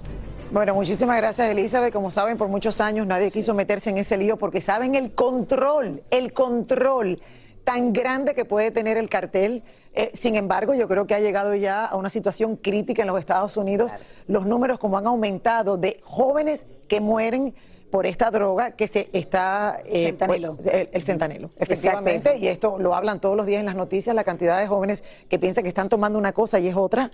Bueno, 0.52 0.75
muchísimas 0.75 1.16
gracias 1.16 1.49
Elizabeth. 1.49 1.94
Como 1.94 2.11
saben, 2.11 2.37
por 2.37 2.49
muchos 2.49 2.78
años 2.82 3.06
nadie 3.06 3.30
quiso 3.30 3.54
meterse 3.54 3.88
en 3.88 3.97
ese 3.97 4.18
lío 4.18 4.37
porque 4.37 4.61
saben 4.61 4.94
el 4.94 5.14
control, 5.14 6.02
el 6.11 6.35
control 6.35 7.23
tan 7.64 7.94
grande 7.94 8.35
que 8.35 8.44
puede 8.44 8.71
tener 8.71 8.99
el 8.99 9.09
cartel. 9.09 9.62
Eh, 9.94 10.11
sin 10.12 10.37
embargo, 10.37 10.75
yo 10.75 10.88
creo 10.88 11.06
que 11.06 11.14
ha 11.14 11.21
llegado 11.21 11.54
ya 11.54 11.87
a 11.87 11.97
una 11.97 12.11
situación 12.11 12.56
crítica 12.56 13.00
en 13.00 13.09
los 13.09 13.18
Estados 13.18 13.56
Unidos. 13.56 13.92
Los 14.26 14.44
números 14.44 14.78
como 14.78 14.99
han 14.99 15.06
aumentado 15.06 15.78
de 15.78 16.00
jóvenes 16.04 16.66
que 16.87 17.00
mueren 17.00 17.54
por 17.90 18.04
esta 18.04 18.30
droga 18.30 18.73
que 18.73 18.88
se 18.88 19.09
está 19.14 19.80
eh, 19.87 20.09
fentanilo. 20.09 20.56
Pues, 20.56 20.66
el, 20.66 20.90
el, 20.92 21.02
fentanilo, 21.02 21.50
efectivamente, 21.56 22.37
y 22.37 22.49
esto 22.49 22.78
lo 22.78 22.94
hablan 22.94 23.21
todos 23.21 23.38
los 23.38 23.47
días 23.47 23.61
en 23.61 23.66
las 23.66 23.76
noticias, 23.76 24.14
la 24.14 24.25
cantidad 24.25 24.61
de 24.61 24.66
jóvenes 24.66 25.02
que 25.30 25.38
piensan 25.38 25.62
que 25.62 25.68
están 25.68 25.88
tomando 25.88 26.18
una 26.18 26.35
cosa 26.35 26.61
y 26.61 26.68
es 26.68 26.76
otra. 26.76 27.11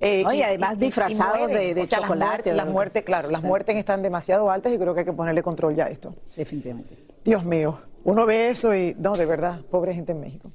Eh, 0.00 0.24
y, 0.32 0.42
además 0.42 0.78
disfrazados 0.78 1.48
de, 1.48 1.86
chocolate. 1.86 2.54
Las 2.54 2.66
muertes, 2.66 3.04
claro, 3.04 3.30
las 3.30 3.44
muertes 3.44 3.76
están 3.76 4.02
demasiado 4.02 4.50
altas 4.50 4.72
y 4.72 4.78
creo 4.78 4.94
que 4.94 5.00
hay 5.00 5.06
que 5.06 5.12
ponerle 5.12 5.42
control 5.42 5.74
ya 5.74 5.84
a 5.84 5.88
esto. 5.88 6.14
Definitivamente. 6.36 6.96
Dios 7.22 7.44
mío, 7.44 7.78
uno 8.04 8.24
ve 8.24 8.48
eso 8.48 8.74
y 8.74 8.96
no, 8.98 9.16
de 9.16 9.26
verdad, 9.26 9.60
pobre 9.70 9.94
gente 9.94 10.12
en 10.12 10.20
México. 10.20 10.50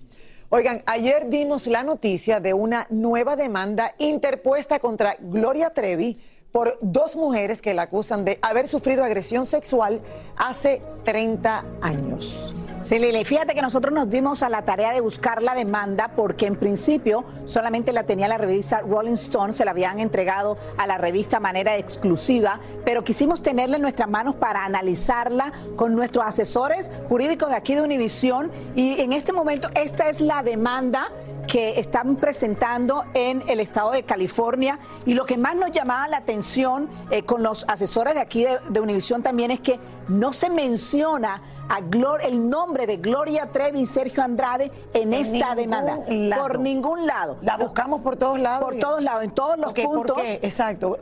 Oigan, 0.49 0.81
ayer 0.85 1.29
dimos 1.29 1.67
la 1.67 1.83
noticia 1.83 2.39
de 2.39 2.53
una 2.53 2.87
nueva 2.89 3.35
demanda 3.35 3.93
interpuesta 3.99 4.79
contra 4.79 5.15
Gloria 5.19 5.71
Trevi 5.71 6.19
por 6.51 6.77
dos 6.81 7.15
mujeres 7.15 7.61
que 7.61 7.73
la 7.73 7.83
acusan 7.83 8.25
de 8.25 8.39
haber 8.41 8.67
sufrido 8.67 9.03
agresión 9.03 9.45
sexual 9.45 10.01
hace 10.37 10.81
30 11.03 11.65
años. 11.81 12.53
Sí, 12.85 12.99
Lili, 12.99 13.25
fíjate 13.25 13.55
que 13.55 13.63
nosotros 13.63 13.91
nos 13.91 14.11
dimos 14.11 14.43
a 14.43 14.49
la 14.49 14.61
tarea 14.61 14.93
de 14.93 15.01
buscar 15.01 15.41
la 15.41 15.55
demanda 15.55 16.11
porque 16.15 16.45
en 16.45 16.55
principio 16.55 17.25
solamente 17.45 17.91
la 17.93 18.03
tenía 18.03 18.27
la 18.27 18.37
revista 18.37 18.81
Rolling 18.81 19.13
Stone, 19.13 19.55
se 19.55 19.65
la 19.65 19.71
habían 19.71 19.99
entregado 19.99 20.55
a 20.77 20.85
la 20.85 20.99
revista 20.99 21.39
manera 21.39 21.77
exclusiva, 21.77 22.59
pero 22.83 23.03
quisimos 23.03 23.41
tenerla 23.41 23.77
en 23.77 23.81
nuestras 23.81 24.07
manos 24.07 24.35
para 24.35 24.65
analizarla 24.65 25.51
con 25.75 25.95
nuestros 25.95 26.27
asesores 26.27 26.91
jurídicos 27.09 27.49
de 27.49 27.55
aquí 27.55 27.73
de 27.73 27.81
Univisión 27.81 28.51
y 28.75 29.01
en 29.01 29.13
este 29.13 29.33
momento 29.33 29.67
esta 29.73 30.07
es 30.07 30.21
la 30.21 30.43
demanda 30.43 31.11
que 31.47 31.79
están 31.79 32.17
presentando 32.17 33.05
en 33.15 33.43
el 33.47 33.59
estado 33.59 33.91
de 33.91 34.03
California. 34.03 34.79
Y 35.05 35.13
lo 35.13 35.25
que 35.25 35.37
más 35.37 35.55
nos 35.55 35.71
llamaba 35.71 36.07
la 36.07 36.17
atención 36.17 36.89
eh, 37.11 37.23
con 37.23 37.43
los 37.43 37.65
asesores 37.67 38.15
de 38.15 38.21
aquí 38.21 38.43
de, 38.43 38.57
de 38.69 38.79
Univisión 38.79 39.21
también 39.21 39.51
es 39.51 39.59
que 39.59 39.79
no 40.07 40.33
se 40.33 40.49
menciona 40.49 41.41
a 41.69 41.79
el 42.24 42.50
nombre 42.50 42.88
de 42.88 42.98
Gloria 42.98 43.51
Trevi 43.51 43.81
y 43.81 43.86
Sergio 43.86 44.24
Andrade 44.24 44.72
en, 44.93 45.13
esta 45.13 45.55
demanda. 45.55 46.00
Por 46.38 46.60
ningún 46.60 47.05
lado. 47.05 47.38
La 47.41 47.57
buscamos 47.57 48.01
por 48.01 48.17
todos 48.17 48.39
lados. 48.39 48.63
Por 48.63 48.79
todos 48.79 49.03
lados, 49.03 49.24
en 49.24 49.31
todos 49.31 49.57
los 49.57 49.74
puntos. 49.74 50.17
Exacto. 50.41 50.98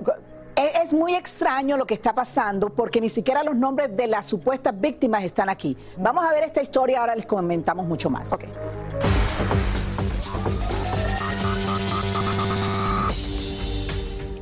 Es, 0.56 0.94
muy 0.94 1.16
extraño 1.16 1.78
lo 1.78 1.86
que 1.86 1.96
está 1.96 2.14
pasando 2.14 2.70
porque 2.70 3.02
ni 3.02 3.10
siquiera 3.10 3.44
los 3.44 3.56
nombres 3.56 3.96
de 3.98 4.08
las 4.08 4.28
supuestas 4.28 4.80
víctimas 4.80 5.24
están 5.24 5.50
aquí. 5.50 5.76
Vamos 5.98 6.24
a 6.24 6.32
ver 6.32 6.44
esta 6.44 6.62
historia, 6.62 7.00
ahora 7.00 7.16
les 7.16 7.26
comentamos 7.26 7.86
mucho 7.88 8.10
más. 8.10 8.32
Okay. 8.32 8.50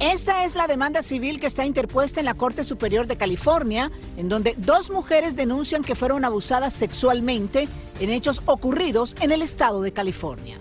Esta 0.01 0.45
es 0.45 0.55
la 0.55 0.65
demanda 0.65 1.03
civil 1.03 1.39
que 1.39 1.45
está 1.45 1.63
interpuesta 1.63 2.19
en 2.19 2.25
la 2.25 2.33
Corte 2.33 2.63
Superior 2.63 3.05
de 3.05 3.17
California, 3.17 3.91
en 4.17 4.29
donde 4.29 4.55
dos 4.57 4.89
mujeres 4.89 5.35
denuncian 5.35 5.83
que 5.83 5.93
fueron 5.93 6.25
abusadas 6.25 6.73
sexualmente 6.73 7.67
en 7.99 8.09
hechos 8.09 8.41
ocurridos 8.47 9.15
en 9.21 9.31
el 9.31 9.43
estado 9.43 9.79
de 9.83 9.93
California. 9.93 10.57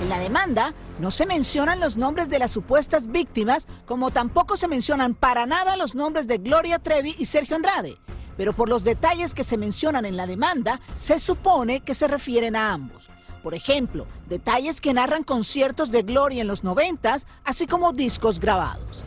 En 0.00 0.08
la 0.08 0.18
demanda 0.18 0.72
no 0.98 1.10
se 1.10 1.26
mencionan 1.26 1.80
los 1.80 1.98
nombres 1.98 2.30
de 2.30 2.38
las 2.38 2.50
supuestas 2.50 3.08
víctimas, 3.08 3.66
como 3.84 4.10
tampoco 4.10 4.56
se 4.56 4.68
mencionan 4.68 5.14
para 5.14 5.44
nada 5.44 5.76
los 5.76 5.94
nombres 5.94 6.26
de 6.26 6.38
Gloria 6.38 6.78
Trevi 6.78 7.14
y 7.18 7.26
Sergio 7.26 7.56
Andrade. 7.56 7.98
Pero 8.38 8.54
por 8.54 8.70
los 8.70 8.84
detalles 8.84 9.34
que 9.34 9.44
se 9.44 9.58
mencionan 9.58 10.06
en 10.06 10.16
la 10.16 10.26
demanda, 10.26 10.80
se 10.96 11.18
supone 11.18 11.80
que 11.80 11.92
se 11.92 12.08
refieren 12.08 12.56
a 12.56 12.72
ambos. 12.72 13.10
Por 13.44 13.54
ejemplo, 13.54 14.06
detalles 14.26 14.80
que 14.80 14.94
narran 14.94 15.22
conciertos 15.22 15.90
de 15.90 16.00
Gloria 16.00 16.40
en 16.40 16.48
los 16.48 16.64
noventas, 16.64 17.26
así 17.44 17.66
como 17.66 17.92
discos 17.92 18.40
grabados. 18.40 19.02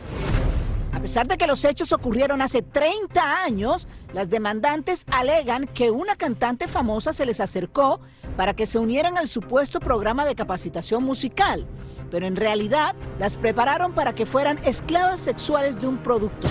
A 0.92 1.00
pesar 1.00 1.26
de 1.26 1.36
que 1.36 1.48
los 1.48 1.64
hechos 1.64 1.90
ocurrieron 1.90 2.40
hace 2.40 2.62
30 2.62 3.42
años, 3.42 3.88
las 4.12 4.30
demandantes 4.30 5.04
alegan 5.10 5.66
que 5.66 5.90
una 5.90 6.14
cantante 6.14 6.68
famosa 6.68 7.12
se 7.12 7.26
les 7.26 7.40
acercó 7.40 8.00
para 8.36 8.54
que 8.54 8.66
se 8.66 8.78
unieran 8.78 9.18
al 9.18 9.26
supuesto 9.26 9.80
programa 9.80 10.24
de 10.24 10.36
capacitación 10.36 11.02
musical, 11.02 11.66
pero 12.08 12.24
en 12.24 12.36
realidad 12.36 12.94
las 13.18 13.36
prepararon 13.36 13.92
para 13.92 14.14
que 14.14 14.24
fueran 14.24 14.64
esclavas 14.64 15.18
sexuales 15.18 15.80
de 15.80 15.88
un 15.88 15.98
productor. 15.98 16.50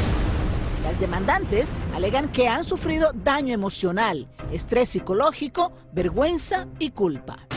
Las 0.84 1.00
demandantes 1.00 1.70
alegan 1.96 2.34
que 2.34 2.50
han 2.50 2.66
sufrido 2.66 3.14
daño 3.14 3.54
emocional, 3.54 4.28
estrés 4.52 4.90
psicológico, 4.90 5.72
vergüenza 5.94 6.68
y 6.80 6.90
culpa. 6.92 7.48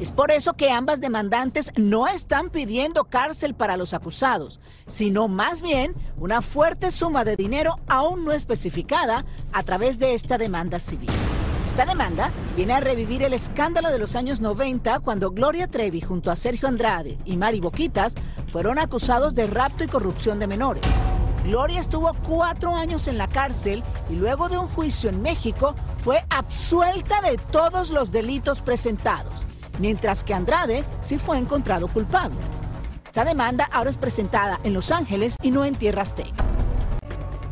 Es 0.00 0.12
por 0.12 0.30
eso 0.30 0.54
que 0.54 0.70
ambas 0.70 1.00
demandantes 1.00 1.72
no 1.76 2.06
están 2.06 2.50
pidiendo 2.50 3.04
cárcel 3.04 3.54
para 3.54 3.78
los 3.78 3.94
acusados, 3.94 4.60
sino 4.86 5.26
más 5.26 5.62
bien 5.62 5.94
una 6.18 6.42
fuerte 6.42 6.90
suma 6.90 7.24
de 7.24 7.34
dinero 7.34 7.76
aún 7.86 8.26
no 8.26 8.32
especificada 8.32 9.24
a 9.52 9.62
través 9.62 9.98
de 9.98 10.12
esta 10.12 10.36
demanda 10.36 10.80
civil. 10.80 11.08
Esta 11.64 11.86
demanda 11.86 12.30
viene 12.56 12.74
a 12.74 12.80
revivir 12.80 13.22
el 13.22 13.32
escándalo 13.32 13.90
de 13.90 13.98
los 13.98 14.16
años 14.16 14.38
90 14.38 15.00
cuando 15.00 15.30
Gloria 15.30 15.66
Trevi 15.66 16.02
junto 16.02 16.30
a 16.30 16.36
Sergio 16.36 16.68
Andrade 16.68 17.18
y 17.24 17.38
Mari 17.38 17.60
Boquitas 17.60 18.14
fueron 18.52 18.78
acusados 18.78 19.34
de 19.34 19.46
rapto 19.46 19.82
y 19.82 19.88
corrupción 19.88 20.38
de 20.38 20.46
menores. 20.46 20.84
Gloria 21.44 21.80
estuvo 21.80 22.12
cuatro 22.26 22.74
años 22.74 23.08
en 23.08 23.18
la 23.18 23.28
cárcel 23.28 23.82
y 24.10 24.14
luego 24.14 24.48
de 24.48 24.58
un 24.58 24.68
juicio 24.68 25.08
en 25.08 25.22
México 25.22 25.74
fue 26.02 26.24
absuelta 26.28 27.20
de 27.20 27.38
todos 27.38 27.90
los 27.90 28.10
delitos 28.10 28.60
presentados, 28.60 29.46
mientras 29.78 30.24
que 30.24 30.34
Andrade 30.34 30.84
sí 31.00 31.18
fue 31.18 31.38
encontrado 31.38 31.88
culpable. 31.88 32.36
Esta 33.04 33.24
demanda 33.24 33.68
ahora 33.72 33.90
es 33.90 33.96
presentada 33.96 34.60
en 34.62 34.74
Los 34.74 34.90
Ángeles 34.90 35.36
y 35.42 35.50
no 35.50 35.64
en 35.64 35.74
Tierra 35.74 36.02
Azteca. 36.02 36.44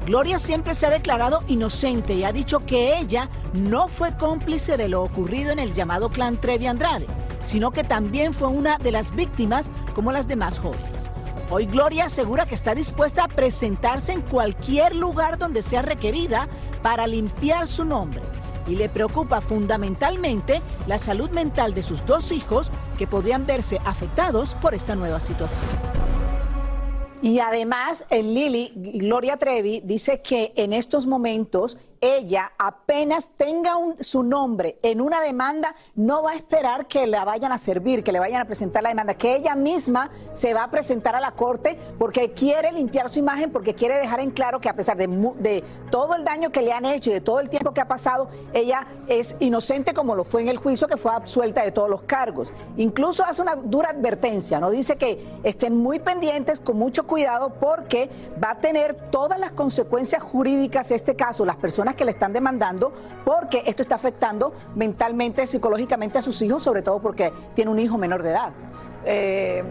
Gloria 0.06 0.38
siempre 0.38 0.74
se 0.74 0.84
ha 0.84 0.90
declarado 0.90 1.42
inocente 1.48 2.12
y 2.12 2.24
ha 2.24 2.32
dicho 2.32 2.60
que 2.66 2.98
ella 2.98 3.30
no 3.54 3.88
fue 3.88 4.14
cómplice 4.18 4.76
de 4.76 4.88
lo 4.88 5.02
ocurrido 5.02 5.50
en 5.50 5.58
el 5.58 5.72
llamado 5.72 6.10
clan 6.10 6.38
Trevi 6.38 6.66
Andrade, 6.66 7.06
sino 7.44 7.70
que 7.70 7.84
también 7.84 8.34
fue 8.34 8.48
una 8.48 8.76
de 8.76 8.92
las 8.92 9.14
víctimas 9.14 9.70
como 9.94 10.12
las 10.12 10.28
demás 10.28 10.58
jóvenes. 10.58 11.08
Hoy 11.50 11.64
Gloria 11.64 12.06
asegura 12.06 12.44
que 12.44 12.54
está 12.54 12.74
dispuesta 12.74 13.24
a 13.24 13.28
presentarse 13.28 14.12
en 14.12 14.20
cualquier 14.20 14.94
lugar 14.94 15.38
donde 15.38 15.62
sea 15.62 15.80
requerida 15.80 16.48
para 16.82 17.06
limpiar 17.06 17.66
su 17.66 17.86
nombre 17.86 18.20
y 18.66 18.76
le 18.76 18.88
preocupa 18.88 19.40
fundamentalmente 19.40 20.62
la 20.86 20.98
salud 20.98 21.30
mental 21.30 21.74
de 21.74 21.82
sus 21.82 22.04
dos 22.06 22.32
hijos 22.32 22.70
que 22.98 23.06
podrían 23.06 23.46
verse 23.46 23.80
afectados 23.84 24.54
por 24.54 24.74
esta 24.74 24.94
nueva 24.94 25.20
situación. 25.20 25.68
Y 27.24 27.38
además, 27.38 28.04
Lili, 28.10 28.70
Gloria 28.74 29.38
Trevi, 29.38 29.80
dice 29.82 30.20
que 30.20 30.52
en 30.56 30.74
estos 30.74 31.06
momentos 31.06 31.78
ella 32.04 32.52
apenas 32.58 33.30
tenga 33.34 33.72
su 34.00 34.22
nombre 34.22 34.78
en 34.82 35.00
una 35.00 35.22
demanda, 35.22 35.74
no 35.94 36.22
va 36.22 36.32
a 36.32 36.34
esperar 36.34 36.86
que 36.86 37.06
la 37.06 37.24
vayan 37.24 37.50
a 37.50 37.56
servir, 37.56 38.04
que 38.04 38.12
le 38.12 38.20
vayan 38.20 38.42
a 38.42 38.44
presentar 38.44 38.82
la 38.82 38.90
demanda, 38.90 39.14
que 39.14 39.36
ella 39.36 39.54
misma 39.54 40.10
se 40.32 40.52
va 40.52 40.64
a 40.64 40.70
presentar 40.70 41.16
a 41.16 41.20
la 41.20 41.30
corte 41.30 41.78
porque 41.98 42.32
quiere 42.32 42.72
limpiar 42.72 43.08
su 43.08 43.20
imagen, 43.20 43.50
porque 43.50 43.74
quiere 43.74 43.94
dejar 43.94 44.20
en 44.20 44.32
claro 44.32 44.60
que 44.60 44.68
a 44.68 44.76
pesar 44.76 44.98
de, 44.98 45.64
todo 45.90 46.14
el 46.14 46.24
daño 46.24 46.50
que 46.50 46.60
le 46.60 46.74
han 46.74 46.84
hecho 46.84 47.08
y 47.08 47.14
de 47.14 47.22
todo 47.22 47.40
el 47.40 47.48
tiempo 47.48 47.72
que 47.72 47.80
ha 47.80 47.88
pasado, 47.88 48.28
ella 48.52 48.86
es 49.08 49.36
inocente 49.40 49.94
como 49.94 50.14
lo 50.14 50.24
fue 50.24 50.42
en 50.42 50.48
el 50.48 50.58
juicio, 50.58 50.86
que 50.86 50.98
fue 50.98 51.10
absuelta 51.10 51.62
de 51.62 51.72
todos 51.72 51.88
los 51.88 52.02
cargos. 52.02 52.52
Incluso 52.76 53.24
hace 53.24 53.40
una 53.40 53.54
dura 53.54 53.90
advertencia, 53.90 54.60
¿no? 54.60 54.70
Dice 54.70 54.96
que 54.96 55.24
estén 55.42 55.74
muy 55.74 56.00
pendientes, 56.00 56.60
con 56.60 56.76
mucho 56.76 57.06
cuidado, 57.06 57.54
porque 57.54 58.10
va 58.42 58.50
a 58.50 58.58
tener 58.58 58.94
todas 59.10 59.38
las 59.38 59.52
consecuencias 59.52 60.22
jurídicas 60.22 60.90
este 60.90 61.16
caso, 61.16 61.46
las 61.46 61.56
personas 61.56 61.93
que 61.94 62.04
le 62.04 62.12
están 62.12 62.32
demandando 62.32 62.92
porque 63.24 63.62
esto 63.66 63.82
está 63.82 63.94
afectando 63.94 64.54
mentalmente, 64.74 65.46
psicológicamente 65.46 66.18
a 66.18 66.22
sus 66.22 66.40
hijos, 66.42 66.62
sobre 66.62 66.82
todo 66.82 67.00
porque 67.00 67.32
tiene 67.54 67.70
un 67.70 67.78
hijo 67.78 67.98
menor 67.98 68.22
de 68.22 68.30
edad. 68.30 68.52
Eh, 69.04 69.62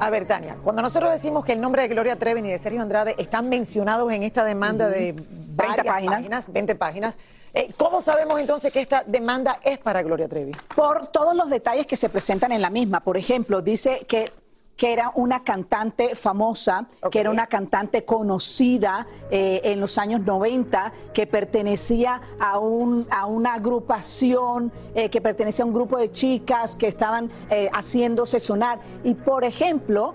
a 0.00 0.10
ver, 0.10 0.26
Tania, 0.26 0.56
cuando 0.62 0.80
nosotros 0.80 1.10
decimos 1.10 1.44
que 1.44 1.52
el 1.52 1.60
nombre 1.60 1.82
de 1.82 1.88
Gloria 1.88 2.16
Treven 2.16 2.46
y 2.46 2.50
de 2.50 2.58
Sergio 2.58 2.80
Andrade 2.80 3.16
están 3.18 3.48
mencionados 3.48 4.10
en 4.12 4.22
esta 4.22 4.44
demanda 4.44 4.88
de 4.88 5.12
20 5.12 5.84
páginas, 5.84 6.52
20 6.52 6.74
páginas, 6.76 7.18
eh, 7.52 7.72
¿cómo 7.76 8.00
sabemos 8.00 8.38
entonces 8.38 8.72
que 8.72 8.80
esta 8.80 9.02
demanda 9.04 9.58
es 9.62 9.78
para 9.78 10.02
Gloria 10.02 10.28
Trevi? 10.28 10.52
Por 10.74 11.08
todos 11.08 11.34
los 11.34 11.50
detalles 11.50 11.86
que 11.86 11.96
se 11.96 12.08
presentan 12.08 12.52
en 12.52 12.62
la 12.62 12.70
misma. 12.70 13.00
Por 13.00 13.16
ejemplo, 13.16 13.60
dice 13.60 14.04
que 14.06 14.30
que 14.78 14.92
era 14.92 15.10
una 15.16 15.42
cantante 15.42 16.14
famosa, 16.14 16.86
que 17.10 17.18
era 17.18 17.30
una 17.30 17.48
cantante 17.48 18.04
conocida 18.04 19.08
eh, 19.28 19.60
en 19.64 19.80
los 19.80 19.98
años 19.98 20.20
90, 20.20 20.92
que 21.12 21.26
pertenecía 21.26 22.22
a, 22.38 22.60
un, 22.60 23.04
a 23.10 23.26
una 23.26 23.54
agrupación, 23.54 24.70
eh, 24.94 25.10
que 25.10 25.20
pertenecía 25.20 25.64
a 25.64 25.66
un 25.66 25.74
grupo 25.74 25.98
de 25.98 26.12
chicas 26.12 26.76
que 26.76 26.86
estaban 26.86 27.28
eh, 27.50 27.68
haciéndose 27.72 28.38
sonar. 28.38 28.78
Y 29.02 29.14
por 29.14 29.42
ejemplo, 29.42 30.14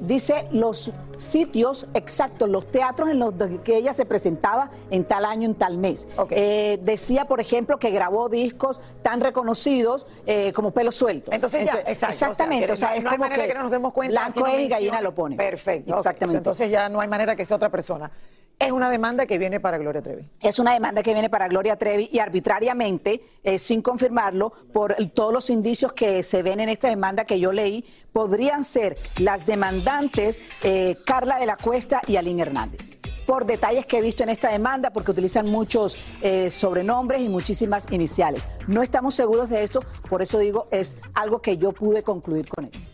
dice 0.00 0.48
los 0.52 0.92
sitios 1.16 1.86
exactos, 1.94 2.48
los 2.48 2.66
teatros 2.70 3.10
en 3.10 3.18
los 3.18 3.34
que 3.62 3.76
ella 3.76 3.92
se 3.92 4.04
presentaba 4.04 4.70
en 4.90 5.04
tal 5.04 5.24
año, 5.24 5.46
en 5.46 5.54
tal 5.54 5.78
mes. 5.78 6.06
Eh, 6.30 6.78
decía, 6.82 7.26
por 7.26 7.40
ejemplo, 7.40 7.78
que 7.78 7.90
grabó 7.90 8.28
discos 8.28 8.80
tan 9.02 9.20
reconocidos 9.20 10.06
eh, 10.26 10.52
como 10.52 10.70
Pelo 10.72 10.92
Suelto. 10.92 11.32
Entonces, 11.32 11.66
ya, 11.66 11.80
exactamente. 11.80 12.72
O 12.72 12.76
sea, 12.76 12.94
es 12.94 13.04
como 13.04 13.18
manera 13.18 13.46
que, 13.46 13.54
no 13.54 13.62
nos 13.62 13.70
demos 13.70 13.92
cuenta. 13.92 14.20
Blanco 14.20 14.46
es 14.46 14.60
y 14.60 14.68
gallina 14.68 15.00
lo 15.00 15.14
pone. 15.14 15.36
Perfecto. 15.36 15.94
Exactamente. 15.94 16.38
Entonces 16.38 16.70
ya 16.70 16.88
no 16.88 17.00
hay 17.00 17.08
manera 17.08 17.36
que 17.36 17.44
sea 17.44 17.56
otra 17.56 17.70
persona. 17.70 18.10
Es 18.58 18.70
una 18.70 18.88
demanda 18.88 19.26
que 19.26 19.36
viene 19.36 19.60
para 19.60 19.78
Gloria 19.78 20.00
Trevi. 20.00 20.24
Es 20.40 20.58
una 20.58 20.72
demanda 20.72 21.02
que 21.02 21.12
viene 21.12 21.28
para 21.28 21.48
Gloria 21.48 21.76
Trevi 21.76 22.08
y 22.12 22.18
arbitrariamente, 22.20 23.22
eh, 23.42 23.58
sin 23.58 23.82
confirmarlo, 23.82 24.52
por 24.72 24.94
todos 25.12 25.32
los 25.32 25.50
indicios 25.50 25.92
que 25.92 26.22
se 26.22 26.42
ven 26.42 26.60
en 26.60 26.68
esta 26.68 26.88
demanda 26.88 27.24
que 27.24 27.40
yo 27.40 27.52
leí, 27.52 27.84
podrían 28.12 28.62
ser 28.64 28.96
las 29.18 29.44
demandantes 29.44 30.40
eh, 30.62 30.96
Carla 31.04 31.38
de 31.38 31.46
la 31.46 31.56
Cuesta 31.56 32.00
y 32.06 32.16
Aline 32.16 32.42
Hernández. 32.42 32.92
Por 33.26 33.44
detalles 33.44 33.86
que 33.86 33.98
he 33.98 34.02
visto 34.02 34.22
en 34.22 34.28
esta 34.28 34.50
demanda, 34.50 34.90
porque 34.92 35.10
utilizan 35.10 35.46
muchos 35.46 35.98
eh, 36.22 36.48
sobrenombres 36.50 37.22
y 37.22 37.28
muchísimas 37.28 37.90
iniciales. 37.90 38.46
No 38.66 38.82
estamos 38.82 39.14
seguros 39.14 39.50
de 39.50 39.64
esto, 39.64 39.80
por 40.08 40.22
eso 40.22 40.38
digo, 40.38 40.68
es 40.70 40.94
algo 41.14 41.42
que 41.42 41.56
yo 41.56 41.72
pude 41.72 42.02
concluir 42.02 42.48
con 42.48 42.66
esto. 42.66 42.93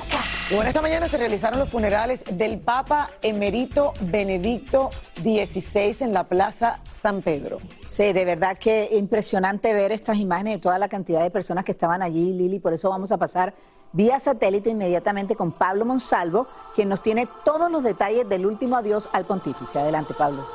Bueno, 0.53 0.67
esta 0.67 0.81
mañana 0.81 1.07
se 1.07 1.15
realizaron 1.15 1.59
los 1.59 1.69
funerales 1.69 2.25
del 2.29 2.59
Papa 2.59 3.09
Emerito 3.21 3.93
Benedicto 4.01 4.89
XVI 5.15 5.95
en 6.01 6.11
la 6.11 6.25
Plaza 6.25 6.81
San 7.01 7.21
Pedro. 7.21 7.59
Sí, 7.87 8.11
de 8.11 8.25
verdad 8.25 8.57
que 8.57 8.89
impresionante 8.91 9.73
ver 9.73 9.93
estas 9.93 10.17
imágenes 10.17 10.55
de 10.55 10.59
toda 10.59 10.77
la 10.77 10.89
cantidad 10.89 11.23
de 11.23 11.31
personas 11.31 11.63
que 11.63 11.71
estaban 11.71 12.01
allí, 12.01 12.33
Lili. 12.33 12.59
Por 12.59 12.73
eso 12.73 12.89
vamos 12.89 13.13
a 13.13 13.17
pasar 13.17 13.53
vía 13.93 14.19
satélite 14.19 14.71
inmediatamente 14.71 15.37
con 15.37 15.53
Pablo 15.53 15.85
Monsalvo, 15.85 16.47
quien 16.75 16.89
nos 16.89 17.01
tiene 17.01 17.29
todos 17.45 17.71
los 17.71 17.81
detalles 17.81 18.27
del 18.27 18.45
último 18.45 18.75
adiós 18.75 19.07
al 19.13 19.23
pontífice. 19.23 19.79
Adelante, 19.79 20.13
Pablo. 20.13 20.45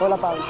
Hola, 0.00 0.16
Pablo. 0.16 0.42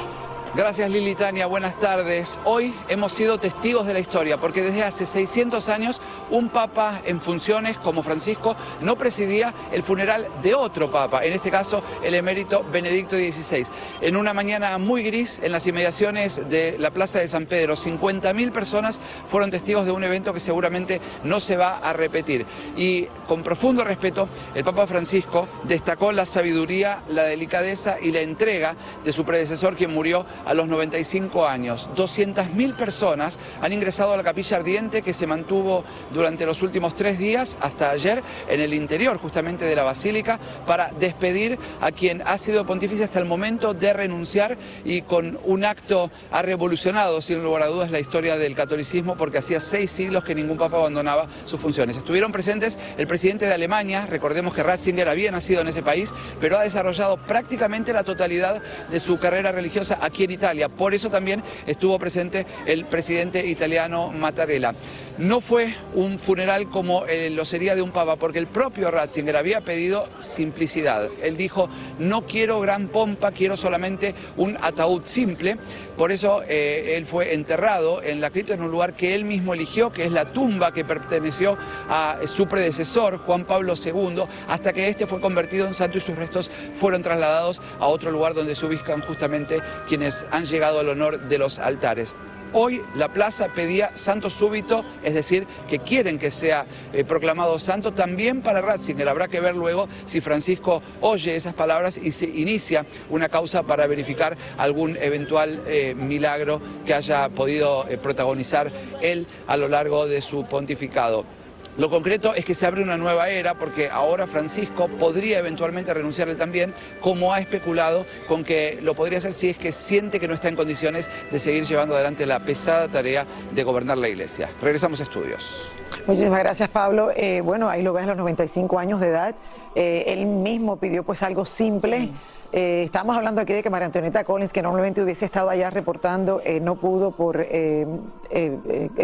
Gracias 0.55 0.89
Lili 0.89 1.13
Tania, 1.13 1.45
buenas 1.45 1.77
tardes. 1.77 2.39
Hoy 2.43 2.73
hemos 2.87 3.13
sido 3.13 3.39
testigos 3.39 3.85
de 3.85 3.93
la 3.93 3.99
historia 3.99 4.37
porque 4.37 4.63
desde 4.63 4.81
hace 4.81 5.05
600 5.05 5.69
años 5.69 6.01
un 6.31 6.49
papa 6.49 7.03
en 7.05 7.21
funciones 7.21 7.77
como 7.77 8.01
Francisco 8.01 8.55
no 8.81 8.97
presidía 8.97 9.53
el 9.71 9.83
funeral 9.83 10.27
de 10.41 10.55
otro 10.55 10.91
papa, 10.91 11.23
en 11.23 11.33
este 11.33 11.51
caso 11.51 11.83
el 12.03 12.15
emérito 12.15 12.65
Benedicto 12.71 13.15
XVI. 13.15 13.67
En 14.01 14.15
una 14.15 14.33
mañana 14.33 14.75
muy 14.79 15.03
gris 15.03 15.39
en 15.43 15.51
las 15.51 15.67
inmediaciones 15.67 16.49
de 16.49 16.77
la 16.79 16.89
Plaza 16.89 17.19
de 17.19 17.27
San 17.27 17.45
Pedro, 17.45 17.75
50.000 17.75 18.51
personas 18.51 19.01
fueron 19.27 19.51
testigos 19.51 19.85
de 19.85 19.91
un 19.91 20.03
evento 20.03 20.33
que 20.33 20.39
seguramente 20.39 20.99
no 21.23 21.39
se 21.39 21.57
va 21.57 21.77
a 21.77 21.93
repetir. 21.93 22.47
Y 22.75 23.05
con 23.27 23.43
profundo 23.43 23.83
respeto, 23.83 24.27
el 24.55 24.63
Papa 24.63 24.87
Francisco 24.87 25.47
destacó 25.65 26.11
la 26.11 26.25
sabiduría, 26.25 27.03
la 27.07 27.23
delicadeza 27.23 27.97
y 28.01 28.11
la 28.11 28.21
entrega 28.21 28.75
de 29.03 29.13
su 29.13 29.23
predecesor 29.23 29.75
quien 29.75 29.93
murió 29.93 30.25
a 30.45 30.53
los 30.53 30.67
95 30.67 31.47
años. 31.47 31.89
200.000 31.95 32.75
personas 32.75 33.39
han 33.61 33.73
ingresado 33.73 34.13
a 34.13 34.17
la 34.17 34.23
capilla 34.23 34.57
ardiente 34.57 35.01
que 35.01 35.13
se 35.13 35.27
mantuvo 35.27 35.83
durante 36.13 36.45
los 36.45 36.61
últimos 36.61 36.95
tres 36.95 37.17
días 37.17 37.57
hasta 37.61 37.91
ayer 37.91 38.23
en 38.47 38.59
el 38.59 38.73
interior 38.73 39.17
justamente 39.17 39.65
de 39.65 39.75
la 39.75 39.83
basílica 39.83 40.39
para 40.65 40.91
despedir 40.91 41.57
a 41.81 41.91
quien 41.91 42.21
ha 42.25 42.37
sido 42.37 42.65
pontífice 42.65 43.03
hasta 43.03 43.19
el 43.19 43.25
momento 43.25 43.73
de 43.73 43.93
renunciar 43.93 44.57
y 44.83 45.01
con 45.01 45.39
un 45.43 45.65
acto 45.65 46.11
ha 46.31 46.41
revolucionado 46.41 47.21
sin 47.21 47.43
lugar 47.43 47.63
a 47.63 47.67
dudas 47.67 47.91
la 47.91 47.99
historia 47.99 48.37
del 48.37 48.55
catolicismo 48.55 49.15
porque 49.17 49.39
hacía 49.39 49.59
seis 49.59 49.91
siglos 49.91 50.23
que 50.23 50.35
ningún 50.35 50.57
papa 50.57 50.77
abandonaba 50.77 51.27
sus 51.45 51.59
funciones. 51.59 51.97
Estuvieron 51.97 52.31
presentes 52.31 52.77
el 52.97 53.07
presidente 53.07 53.45
de 53.45 53.53
Alemania, 53.53 54.05
recordemos 54.05 54.53
que 54.53 54.63
Ratzinger 54.63 55.07
había 55.09 55.31
nacido 55.31 55.61
en 55.61 55.67
ese 55.67 55.83
país, 55.83 56.13
pero 56.39 56.57
ha 56.57 56.63
desarrollado 56.63 57.17
prácticamente 57.17 57.93
la 57.93 58.03
totalidad 58.03 58.61
de 58.89 58.99
su 58.99 59.19
carrera 59.19 59.51
religiosa 59.51 59.99
aquí 60.01 60.23
en 60.23 60.28
Italia. 60.31 60.69
Por 60.69 60.93
eso 60.93 61.09
también 61.09 61.43
estuvo 61.65 61.97
presente 61.99 62.45
el 62.65 62.85
presidente 62.85 63.45
italiano 63.45 64.11
Mattarella. 64.11 64.73
No 65.19 65.41
fue 65.41 65.75
un 65.95 66.17
funeral 66.17 66.69
como 66.69 67.05
eh, 67.05 67.29
lo 67.29 67.43
sería 67.43 67.75
de 67.75 67.81
un 67.81 67.91
papa, 67.91 68.15
porque 68.15 68.39
el 68.39 68.47
propio 68.47 68.89
Ratzinger 68.89 69.35
había 69.35 69.59
pedido 69.59 70.07
simplicidad. 70.19 71.09
Él 71.21 71.35
dijo, 71.35 71.67
no 71.99 72.25
quiero 72.25 72.61
gran 72.61 72.87
pompa, 72.87 73.31
quiero 73.31 73.57
solamente 73.57 74.15
un 74.37 74.55
ataúd 74.61 75.01
simple. 75.03 75.57
Por 75.97 76.13
eso 76.13 76.41
eh, 76.47 76.93
él 76.95 77.05
fue 77.05 77.33
enterrado 77.33 78.01
en 78.01 78.21
la 78.21 78.29
cripta 78.29 78.53
en 78.53 78.61
un 78.61 78.71
lugar 78.71 78.95
que 78.95 79.13
él 79.13 79.25
mismo 79.25 79.53
eligió, 79.53 79.91
que 79.91 80.05
es 80.05 80.13
la 80.13 80.31
tumba 80.31 80.71
que 80.71 80.85
perteneció 80.85 81.57
a 81.89 82.19
su 82.25 82.47
predecesor, 82.47 83.17
Juan 83.17 83.43
Pablo 83.43 83.73
II, 83.75 84.23
hasta 84.47 84.71
que 84.71 84.87
este 84.87 85.05
fue 85.05 85.19
convertido 85.19 85.67
en 85.67 85.73
santo 85.73 85.97
y 85.97 86.01
sus 86.01 86.15
restos 86.15 86.49
fueron 86.73 87.01
trasladados 87.01 87.61
a 87.81 87.87
otro 87.87 88.09
lugar 88.09 88.35
donde 88.35 88.55
se 88.55 88.65
ubican 88.65 89.01
justamente 89.01 89.59
quienes 89.85 90.25
han 90.31 90.45
llegado 90.45 90.79
al 90.79 90.87
honor 90.87 91.19
de 91.27 91.37
los 91.37 91.59
altares. 91.59 92.15
Hoy 92.53 92.81
la 92.95 93.13
plaza 93.13 93.49
pedía 93.53 93.95
santo 93.95 94.29
súbito, 94.29 94.83
es 95.03 95.13
decir, 95.13 95.45
que 95.67 95.79
quieren 95.79 96.17
que 96.17 96.31
sea 96.31 96.65
eh, 96.93 97.03
proclamado 97.03 97.59
santo 97.59 97.93
también 97.93 98.41
para 98.41 98.61
Ratzinger. 98.61 99.07
Habrá 99.07 99.27
que 99.27 99.39
ver 99.39 99.55
luego 99.55 99.87
si 100.05 100.19
Francisco 100.19 100.81
oye 101.01 101.35
esas 101.35 101.53
palabras 101.53 101.97
y 101.97 102.11
se 102.11 102.25
inicia 102.25 102.85
una 103.09 103.29
causa 103.29 103.63
para 103.63 103.85
verificar 103.87 104.35
algún 104.57 104.97
eventual 104.97 105.61
eh, 105.67 105.93
milagro 105.95 106.61
que 106.85 106.93
haya 106.93 107.29
podido 107.29 107.87
eh, 107.87 107.97
protagonizar 107.97 108.71
él 109.01 109.27
a 109.47 109.55
lo 109.55 109.67
largo 109.67 110.07
de 110.07 110.21
su 110.21 110.45
pontificado. 110.45 111.38
Lo 111.79 111.89
concreto 111.89 112.35
es 112.35 112.43
que 112.43 112.55
se 112.55 112.65
abre 112.65 112.83
una 112.83 112.97
nueva 112.97 113.29
era 113.29 113.53
porque 113.53 113.87
ahora 113.89 114.27
Francisco 114.27 114.89
podría 114.89 115.39
eventualmente 115.39 115.93
renunciar 115.93 116.27
él 116.27 116.35
también, 116.35 116.73
como 116.99 117.33
ha 117.33 117.39
especulado 117.39 118.05
con 118.27 118.43
que 118.43 118.79
lo 118.81 118.95
podría 118.95 119.19
hacer 119.19 119.31
si 119.31 119.47
es 119.47 119.57
que 119.57 119.71
siente 119.71 120.19
que 120.19 120.27
no 120.27 120.33
está 120.33 120.49
en 120.49 120.57
condiciones 120.57 121.09
de 121.31 121.39
seguir 121.39 121.63
llevando 121.63 121.95
adelante 121.95 122.25
la 122.25 122.41
pesada 122.41 122.89
tarea 122.89 123.25
de 123.53 123.63
gobernar 123.63 123.97
la 123.97 124.09
iglesia. 124.09 124.49
Regresamos 124.61 124.99
a 124.99 125.03
estudios. 125.03 125.71
Muchísimas 126.05 126.39
gracias, 126.39 126.67
Pablo. 126.67 127.11
Eh, 127.15 127.39
bueno, 127.39 127.69
ahí 127.69 127.81
lo 127.81 127.93
ves 127.93 128.03
a 128.03 128.07
los 128.07 128.17
95 128.17 128.77
años 128.77 128.99
de 128.99 129.07
edad. 129.07 129.35
Eh, 129.73 130.03
él 130.07 130.25
mismo 130.25 130.75
pidió 130.75 131.03
pues 131.03 131.23
algo 131.23 131.45
simple. 131.45 132.09
Eh, 132.51 132.81
estamos 132.85 133.15
hablando 133.15 133.41
aquí 133.41 133.53
de 133.53 133.61
que 133.61 133.69
María 133.69 133.85
Antonieta 133.85 134.23
Collins, 134.23 134.51
que 134.51 134.63
normalmente 134.63 135.03
hubiese 135.03 135.25
estado 135.25 135.49
allá 135.49 135.69
reportando, 135.69 136.41
eh, 136.43 136.59
no 136.59 136.75
pudo 136.75 137.11
por 137.11 137.37
eh, 137.39 137.85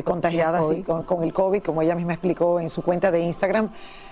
contagiada 0.03 0.60
así, 0.60 0.81
con, 0.81 1.23
el 1.23 1.31
COVID, 1.31 1.62
como 1.62 1.84
ella 1.84 1.93
misma 1.93 2.13
explicó 2.13 2.60
en 2.60 2.71
su 2.71 2.81
cuenta 2.81 3.12
de 3.12 3.19
Instagram. 3.19 3.69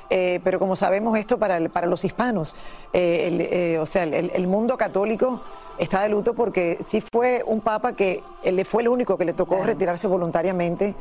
pero 0.10 0.60
como 0.60 0.76
sabemos 0.76 1.18
esto 1.18 1.40
para, 1.40 1.60
para 1.70 1.88
los 1.88 2.06
hispanos, 2.06 2.54
o 2.54 3.86
sea, 3.88 4.04
el, 4.04 4.32
el, 4.36 4.48
mundo 4.48 4.78
católico 4.78 5.42
está 5.80 6.04
de 6.04 6.10
luto 6.10 6.36
porque 6.36 6.78
sí 6.86 7.02
fue 7.02 7.42
un 7.44 7.62
papa 7.62 7.94
que 7.94 8.22
le 8.44 8.66
fue 8.66 8.84
el 8.84 8.90
único 8.90 9.18
que 9.18 9.26
le 9.26 9.34
tocó 9.34 9.64
retirarse 9.64 10.08
voluntariamente. 10.08 10.94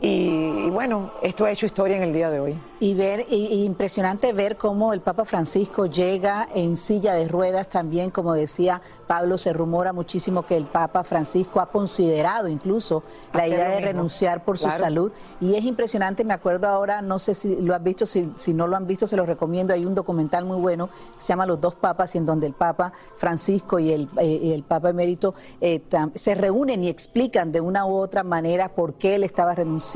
Y, 0.00 0.70
bueno, 0.70 1.10
esto 1.22 1.44
ha 1.44 1.50
hecho 1.50 1.66
historia 1.66 1.96
en 1.96 2.04
el 2.04 2.12
día 2.12 2.30
de 2.30 2.38
hoy. 2.38 2.60
Y 2.80 2.94
ver, 2.94 3.26
y, 3.28 3.64
impresionante 3.64 4.32
ver 4.32 4.56
cómo 4.56 4.92
el 4.92 5.00
Papa 5.00 5.24
Francisco 5.24 5.86
llega 5.86 6.48
en 6.54 6.76
silla 6.76 7.14
de 7.14 7.26
ruedas 7.26 7.68
también, 7.68 8.10
como 8.10 8.34
decía 8.34 8.80
Pablo, 9.08 9.38
se 9.38 9.52
rumora 9.52 9.92
muchísimo 9.92 10.46
que 10.46 10.56
el 10.56 10.66
Papa 10.66 11.02
Francisco 11.02 11.60
ha 11.60 11.70
considerado 11.70 12.46
incluso 12.46 13.02
la 13.32 13.48
idea 13.48 13.70
de 13.70 13.80
renunciar 13.80 14.44
por 14.44 14.58
su 14.58 14.70
salud. 14.70 15.10
Y 15.40 15.56
es 15.56 15.64
impresionante, 15.64 16.22
me 16.24 16.34
acuerdo 16.34 16.68
ahora, 16.68 17.02
no 17.02 17.18
sé 17.18 17.34
si 17.34 17.60
lo 17.60 17.74
han 17.74 17.82
visto, 17.82 18.06
si, 18.06 18.32
si 18.36 18.54
no 18.54 18.68
lo 18.68 18.76
han 18.76 18.86
visto, 18.86 19.08
se 19.08 19.16
lo 19.16 19.26
recomiendo. 19.26 19.74
Hay 19.74 19.84
un 19.84 19.96
documental 19.96 20.44
muy 20.44 20.58
bueno 20.58 20.88
que 20.88 21.22
se 21.22 21.28
llama 21.30 21.46
Los 21.46 21.60
dos 21.60 21.74
Papas, 21.74 22.14
en 22.14 22.24
donde 22.24 22.46
el 22.46 22.52
Papa 22.52 22.92
Francisco 23.16 23.80
y 23.80 23.92
el, 23.92 24.08
eh, 24.20 24.52
el 24.54 24.62
Papa 24.62 24.90
Emérito 24.90 25.34
eh, 25.60 25.82
se 26.14 26.34
reúnen 26.36 26.84
y 26.84 26.88
explican 26.88 27.50
de 27.50 27.60
una 27.60 27.86
u 27.86 27.96
otra 27.96 28.22
manera 28.22 28.68
por 28.68 28.94
qué 28.94 29.16
él 29.16 29.24
estaba 29.24 29.54
renunciando, 29.54 29.87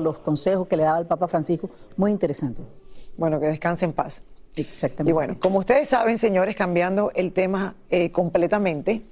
los 0.00 0.18
consejos 0.18 0.66
que 0.68 0.76
le 0.76 0.84
daba 0.84 0.98
el 0.98 1.06
Papa 1.06 1.28
Francisco. 1.28 1.70
Muy 1.96 2.10
interesante. 2.10 2.62
Bueno, 3.16 3.40
que 3.40 3.46
descanse 3.46 3.84
en 3.84 3.92
paz. 3.92 4.22
Exactamente. 4.56 5.10
Y 5.10 5.12
bueno, 5.12 5.36
como 5.40 5.58
ustedes 5.58 5.88
saben, 5.88 6.18
señores, 6.18 6.56
cambiando 6.56 7.12
el 7.14 7.32
tema 7.32 7.74
eh, 7.88 8.10
completamente, 8.10 9.06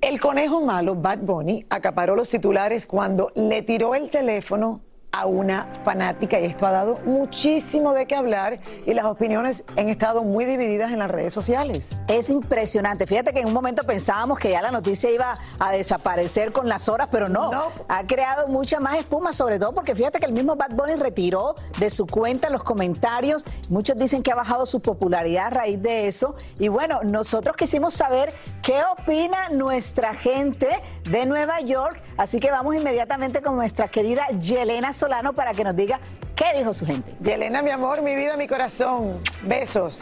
el 0.00 0.20
conejo 0.20 0.60
malo, 0.60 0.94
Bad 0.94 1.18
Bunny, 1.18 1.66
acaparó 1.68 2.14
los 2.14 2.28
titulares 2.28 2.86
cuando 2.86 3.32
le 3.34 3.62
tiró 3.62 3.94
el 3.94 4.10
teléfono 4.10 4.80
a 5.12 5.26
una 5.26 5.66
fanática 5.84 6.38
y 6.38 6.44
esto 6.44 6.66
ha 6.66 6.70
dado 6.70 6.98
muchísimo 7.04 7.94
de 7.94 8.06
qué 8.06 8.14
hablar 8.14 8.60
y 8.86 8.92
las 8.92 9.06
opiniones 9.06 9.64
han 9.76 9.88
estado 9.88 10.22
muy 10.22 10.44
divididas 10.44 10.92
en 10.92 10.98
las 10.98 11.10
redes 11.10 11.32
sociales. 11.32 11.98
Es 12.08 12.30
impresionante. 12.30 13.06
Fíjate 13.06 13.32
que 13.32 13.40
en 13.40 13.48
un 13.48 13.54
momento 13.54 13.84
pensábamos 13.84 14.38
que 14.38 14.50
ya 14.50 14.60
la 14.60 14.70
noticia 14.70 15.10
iba 15.10 15.34
a 15.58 15.72
desaparecer 15.72 16.52
con 16.52 16.68
las 16.68 16.88
horas, 16.88 17.08
pero 17.10 17.28
no. 17.28 17.50
Ha 17.88 18.06
creado 18.06 18.48
mucha 18.48 18.80
más 18.80 18.96
espuma, 18.96 19.32
sobre 19.32 19.58
todo 19.58 19.72
porque 19.72 19.94
fíjate 19.94 20.20
que 20.20 20.26
el 20.26 20.32
mismo 20.32 20.56
Bad 20.56 20.74
Bunny 20.74 20.94
retiró 20.94 21.54
de 21.78 21.90
su 21.90 22.06
cuenta 22.06 22.50
los 22.50 22.62
comentarios. 22.62 23.44
Muchos 23.70 23.96
dicen 23.96 24.22
que 24.22 24.32
ha 24.32 24.36
bajado 24.36 24.66
su 24.66 24.80
popularidad 24.80 25.46
a 25.46 25.50
raíz 25.50 25.82
de 25.82 26.08
eso. 26.08 26.34
Y 26.58 26.68
bueno, 26.68 27.00
nosotros 27.02 27.56
quisimos 27.56 27.94
saber 27.94 28.34
qué 28.62 28.82
opina 28.92 29.48
nuestra 29.50 30.14
gente 30.14 30.68
de 31.08 31.24
Nueva 31.24 31.60
York. 31.60 32.00
Así 32.16 32.40
que 32.40 32.50
vamos 32.50 32.74
inmediatamente 32.74 33.40
con 33.40 33.56
nuestra 33.56 33.88
querida 33.88 34.26
Yelena 34.38 34.92
Solano 34.98 35.32
para 35.32 35.54
que 35.54 35.64
nos 35.64 35.76
diga 35.76 36.00
qué 36.34 36.46
dijo 36.56 36.74
su 36.74 36.84
gente. 36.84 37.14
Yelena, 37.22 37.62
mi 37.62 37.70
amor, 37.70 38.02
mi 38.02 38.14
vida, 38.14 38.36
mi 38.36 38.46
corazón. 38.46 39.14
Besos. 39.42 40.00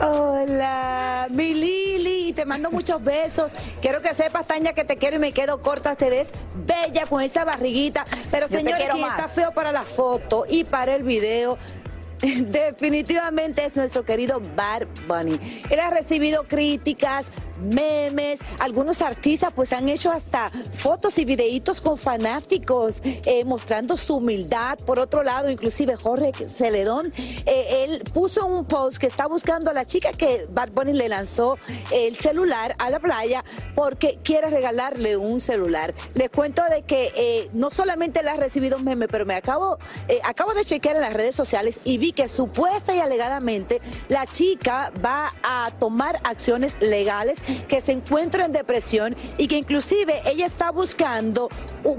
Hola, 0.00 1.26
mi 1.30 1.54
Lili, 1.54 2.32
te 2.34 2.44
mando 2.44 2.70
muchos 2.70 3.02
besos. 3.02 3.52
Quiero 3.80 4.02
que 4.02 4.12
sepas, 4.12 4.46
Tania, 4.46 4.74
que 4.74 4.84
te 4.84 4.96
quiero 4.96 5.16
y 5.16 5.18
me 5.18 5.32
quedo 5.32 5.62
corta. 5.62 5.96
Te 5.96 6.10
ves 6.10 6.28
bella 6.54 7.06
con 7.06 7.22
esa 7.22 7.44
barriguita. 7.44 8.04
Pero, 8.30 8.46
señores, 8.46 8.88
quien 8.90 9.06
está 9.06 9.26
feo 9.28 9.52
para 9.52 9.72
la 9.72 9.82
foto 9.82 10.44
y 10.48 10.64
para 10.64 10.94
el 10.94 11.02
video, 11.02 11.56
definitivamente 12.20 13.64
es 13.64 13.74
nuestro 13.76 14.04
querido 14.04 14.40
Bad 14.54 14.86
Bunny. 15.08 15.40
Él 15.70 15.80
ha 15.80 15.90
recibido 15.90 16.44
críticas, 16.44 17.24
memes, 17.58 18.40
algunos 18.58 19.02
artistas 19.02 19.52
pues 19.54 19.72
han 19.72 19.88
hecho 19.88 20.10
hasta 20.10 20.50
fotos 20.74 21.18
y 21.18 21.24
videitos 21.24 21.80
con 21.80 21.98
fanáticos 21.98 23.00
eh, 23.04 23.44
mostrando 23.44 23.96
su 23.96 24.16
humildad. 24.16 24.78
Por 24.78 24.98
otro 24.98 25.22
lado, 25.22 25.50
inclusive 25.50 25.96
Jorge 25.96 26.32
Celedón, 26.48 27.12
eh, 27.16 27.84
él 27.84 28.02
puso 28.12 28.46
un 28.46 28.64
post 28.64 28.98
que 28.98 29.06
está 29.06 29.26
buscando 29.26 29.70
a 29.70 29.72
la 29.72 29.84
chica 29.84 30.12
que 30.12 30.46
Bad 30.50 30.70
Bunny 30.70 30.92
le 30.92 31.08
lanzó 31.08 31.58
el 31.92 32.16
celular 32.16 32.74
a 32.78 32.90
la 32.90 33.00
playa 33.00 33.44
porque 33.74 34.18
quiere 34.22 34.50
regalarle 34.50 35.16
un 35.16 35.40
celular. 35.40 35.94
Les 36.14 36.30
cuento 36.30 36.62
de 36.70 36.82
que 36.82 37.12
eh, 37.16 37.50
no 37.52 37.70
solamente 37.70 38.22
le 38.22 38.30
ha 38.30 38.36
recibido 38.36 38.78
un 38.78 38.84
meme, 38.84 39.08
pero 39.08 39.26
me 39.26 39.34
acabo, 39.34 39.78
acabo 40.24 40.54
de 40.54 40.64
chequear 40.64 40.96
en 40.96 41.02
las 41.02 41.12
redes 41.12 41.34
sociales 41.34 41.80
y 41.84 41.98
vi 41.98 42.12
que 42.12 42.28
supuesta 42.28 42.94
y 42.94 43.00
alegadamente 43.00 43.80
la 44.08 44.26
chica 44.26 44.92
va 45.04 45.32
a 45.42 45.70
tomar 45.78 46.20
acciones 46.24 46.76
legales 46.80 47.38
que 47.68 47.80
se 47.80 47.92
encuentra 47.92 48.44
en 48.44 48.52
depresión 48.52 49.16
y 49.38 49.48
que 49.48 49.56
inclusive 49.56 50.20
ella 50.26 50.46
está 50.46 50.70
buscando 50.70 51.48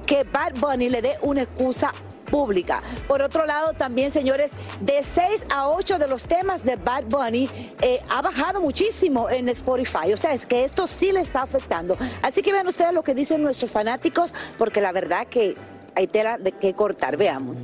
que 0.06 0.24
Bad 0.24 0.56
Bunny 0.60 0.90
le 0.90 1.02
dé 1.02 1.18
una 1.22 1.44
excusa 1.44 1.92
pública. 2.28 2.82
Por 3.08 3.22
otro 3.22 3.46
lado, 3.46 3.74
también, 3.74 4.12
señores, 4.12 4.52
de 4.82 5.02
6 5.02 5.46
a 5.50 5.70
8 5.70 5.98
de 5.98 6.08
los 6.08 6.24
temas 6.24 6.64
de 6.64 6.76
Bad 6.76 7.06
Bunny 7.06 7.50
eh, 7.82 8.02
ha 8.10 8.22
bajado 8.22 8.62
muchísimo 8.62 9.30
en 9.30 9.50
Spotify. 9.50 10.14
O 10.14 10.18
sea, 10.18 10.34
es 10.34 10.46
que 10.46 10.64
esto 10.64 10.88
sí 10.88 11.12
le 11.12 11.22
está 11.22 11.42
afectando. 11.42 11.98
Así 12.22 12.42
que 12.42 12.52
vean 12.52 12.68
ustedes 12.68 12.94
lo 12.94 13.04
que 13.04 13.16
dicen 13.16 13.42
nuestros 13.42 13.72
fanáticos, 13.72 14.34
porque 14.58 14.82
la 14.82 14.92
verdad 14.92 15.28
que 15.28 15.56
hay 15.96 16.08
tela 16.08 16.38
de 16.38 16.52
qué 16.52 16.74
cortar. 16.74 17.18
Veamos. 17.18 17.62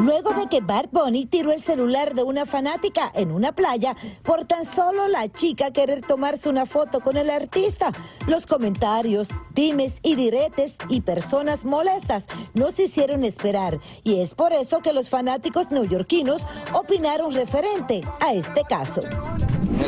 Luego 0.00 0.32
de 0.32 0.46
que 0.46 0.60
Bad 0.60 0.90
Bunny 0.92 1.26
tiró 1.26 1.52
el 1.52 1.60
celular 1.60 2.14
de 2.14 2.22
una 2.22 2.46
fanática 2.46 3.10
en 3.14 3.32
una 3.32 3.52
playa 3.52 3.96
por 4.22 4.44
tan 4.44 4.64
solo 4.64 5.08
la 5.08 5.28
chica 5.28 5.72
querer 5.72 6.02
tomarse 6.02 6.48
una 6.48 6.66
foto 6.66 7.00
con 7.00 7.16
el 7.16 7.30
artista, 7.30 7.92
los 8.28 8.46
comentarios, 8.46 9.30
dimes 9.54 9.98
y 10.02 10.14
diretes 10.14 10.76
y 10.88 11.00
personas 11.00 11.64
molestas 11.64 12.28
no 12.54 12.70
se 12.70 12.84
hicieron 12.84 13.24
esperar 13.24 13.80
y 14.04 14.20
es 14.20 14.34
por 14.34 14.52
eso 14.52 14.80
que 14.80 14.92
los 14.92 15.10
fanáticos 15.10 15.72
neoyorquinos 15.72 16.46
opinaron 16.72 17.32
referente 17.32 18.02
a 18.20 18.34
este 18.34 18.62
caso. 18.62 19.00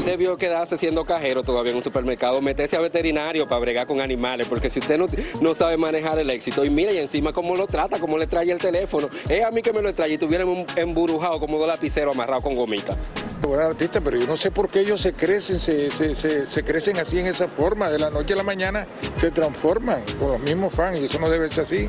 Debió 0.05 0.37
quedarse 0.37 0.79
siendo 0.79 1.05
cajero 1.05 1.43
todavía 1.43 1.71
en 1.71 1.77
un 1.77 1.83
supermercado, 1.83 2.41
meterse 2.41 2.77
a 2.77 2.81
veterinario 2.81 3.47
para 3.47 3.61
bregar 3.61 3.87
con 3.87 4.01
animales, 4.01 4.47
porque 4.49 4.71
si 4.71 4.79
usted 4.79 4.99
no, 5.41 5.55
sabe 5.55 5.77
manejar 5.77 6.19
el 6.19 6.31
éxito, 6.31 6.65
y 6.65 6.71
mira, 6.71 6.93
y 6.93 6.99
encima 6.99 7.33
cómo 7.33 7.55
lo 7.55 7.67
trata, 7.67 7.99
cómo 7.99 8.17
le 8.17 8.27
trae 8.27 8.51
el 8.51 8.59
teléfono, 8.59 9.11
es 9.29 9.45
a 9.45 9.51
mí 9.51 9.63
que 9.63 9.73
me 9.73 9.83
lo 9.83 9.95
trae 9.95 10.13
y 10.13 10.19
tuviera 10.19 10.45
emburujado 10.77 11.39
como 11.39 11.59
dos 11.59 11.69
lapiceros 11.69 12.15
amarrados 12.15 12.43
con 12.43 12.57
gomita. 12.57 12.97
Buen 13.43 13.61
artista, 13.61 14.01
pero 14.01 14.19
yo 14.19 14.27
no 14.27 14.37
sé 14.37 14.51
por 14.51 14.69
qué 14.69 14.81
ellos 14.81 15.01
se 15.01 15.13
crecen, 15.13 15.59
se, 15.59 16.65
crecen 16.65 16.99
así 16.99 17.19
en 17.19 17.27
esa 17.27 17.49
forma, 17.49 17.91
de 17.91 17.99
la 17.99 18.11
noche 18.11 18.33
a 18.33 18.37
la 18.37 18.43
mañana 18.43 18.87
se 19.17 19.31
transforman 19.31 20.03
con 20.19 20.33
los 20.33 20.41
mismos 20.41 20.75
fans 20.75 20.99
y 20.99 21.05
eso 21.05 21.19
no 21.19 21.29
debe 21.29 21.49
ser 21.49 21.61
así, 21.61 21.89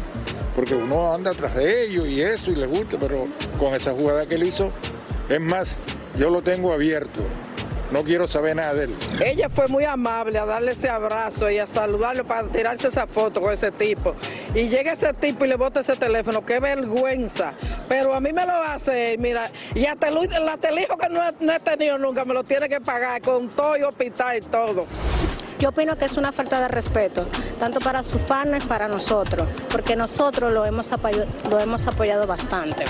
porque 0.56 0.76
uno 0.76 1.14
anda 1.14 1.32
atrás 1.32 1.56
de 1.56 1.86
ellos 1.86 2.08
y 2.08 2.22
eso 2.22 2.52
y 2.52 2.56
les 2.56 2.70
gusta, 2.70 2.98
pero 3.00 3.28
con 3.58 3.74
esa 3.74 3.92
jugada 3.94 4.26
que 4.26 4.36
él 4.36 4.44
hizo, 4.44 4.70
es 5.30 5.40
más, 5.40 5.80
yo 6.18 6.30
lo 6.30 6.42
tengo 6.42 6.74
abierto. 6.74 7.22
No 7.92 8.04
quiero 8.04 8.28
saber 8.28 8.56
nada 8.56 8.74
de 8.74 8.86
él. 8.86 8.96
Ella 9.24 9.50
fue 9.50 9.68
muy 9.68 9.84
amable 9.84 10.40
a 10.40 10.46
darle 10.46 10.72
ese 10.72 10.90
abrazo 10.90 11.50
y 11.50 11.60
a 11.60 11.68
saludarlo 11.68 12.26
para 12.26 12.48
tirarse 12.48 12.88
esa 12.88 13.06
foto 13.06 13.42
con 13.42 13.52
ese 13.52 13.72
tipo. 13.72 14.16
Y 14.56 14.70
llega 14.70 14.94
ese 14.94 15.12
tipo 15.14 15.44
y 15.46 15.50
le 15.50 15.56
bota 15.56 15.82
ese 15.82 15.96
teléfono. 15.96 16.46
Qué 16.46 16.60
vergüenza. 16.60 17.54
Pero 17.90 18.14
a 18.14 18.22
mí 18.22 18.32
me 18.32 18.46
lo 18.46 18.54
hace, 18.54 19.18
mira. 19.20 19.52
Y 19.76 19.86
hasta 19.86 20.08
el, 20.08 20.18
el 20.18 20.80
hijo 20.80 20.98
que 20.98 21.10
no 21.10 21.22
he, 21.22 21.34
no 21.42 21.54
he 21.54 21.60
tenido 21.60 21.98
nunca 21.98 22.24
me 22.24 22.34
lo 22.34 22.44
tiene 22.44 22.70
que 22.70 22.80
pagar 22.80 23.22
con 23.22 23.50
todo 23.50 23.78
y 23.78 23.84
hospital 23.84 24.38
y 24.38 24.42
todo. 24.42 24.86
Yo 25.60 25.70
opino 25.70 25.96
que 25.96 26.06
es 26.06 26.18
una 26.18 26.32
falta 26.32 26.60
de 26.60 26.68
respeto, 26.70 27.28
tanto 27.60 27.80
para 27.80 28.04
sus 28.04 28.20
fans 28.20 28.52
como 28.52 28.68
para 28.68 28.88
nosotros, 28.88 29.48
porque 29.70 29.96
nosotros 29.96 30.52
lo 30.52 30.66
hemos 30.66 30.92
apoyado, 30.92 31.28
lo 31.52 31.60
hemos 31.60 31.86
apoyado 31.86 32.26
bastante. 32.26 32.84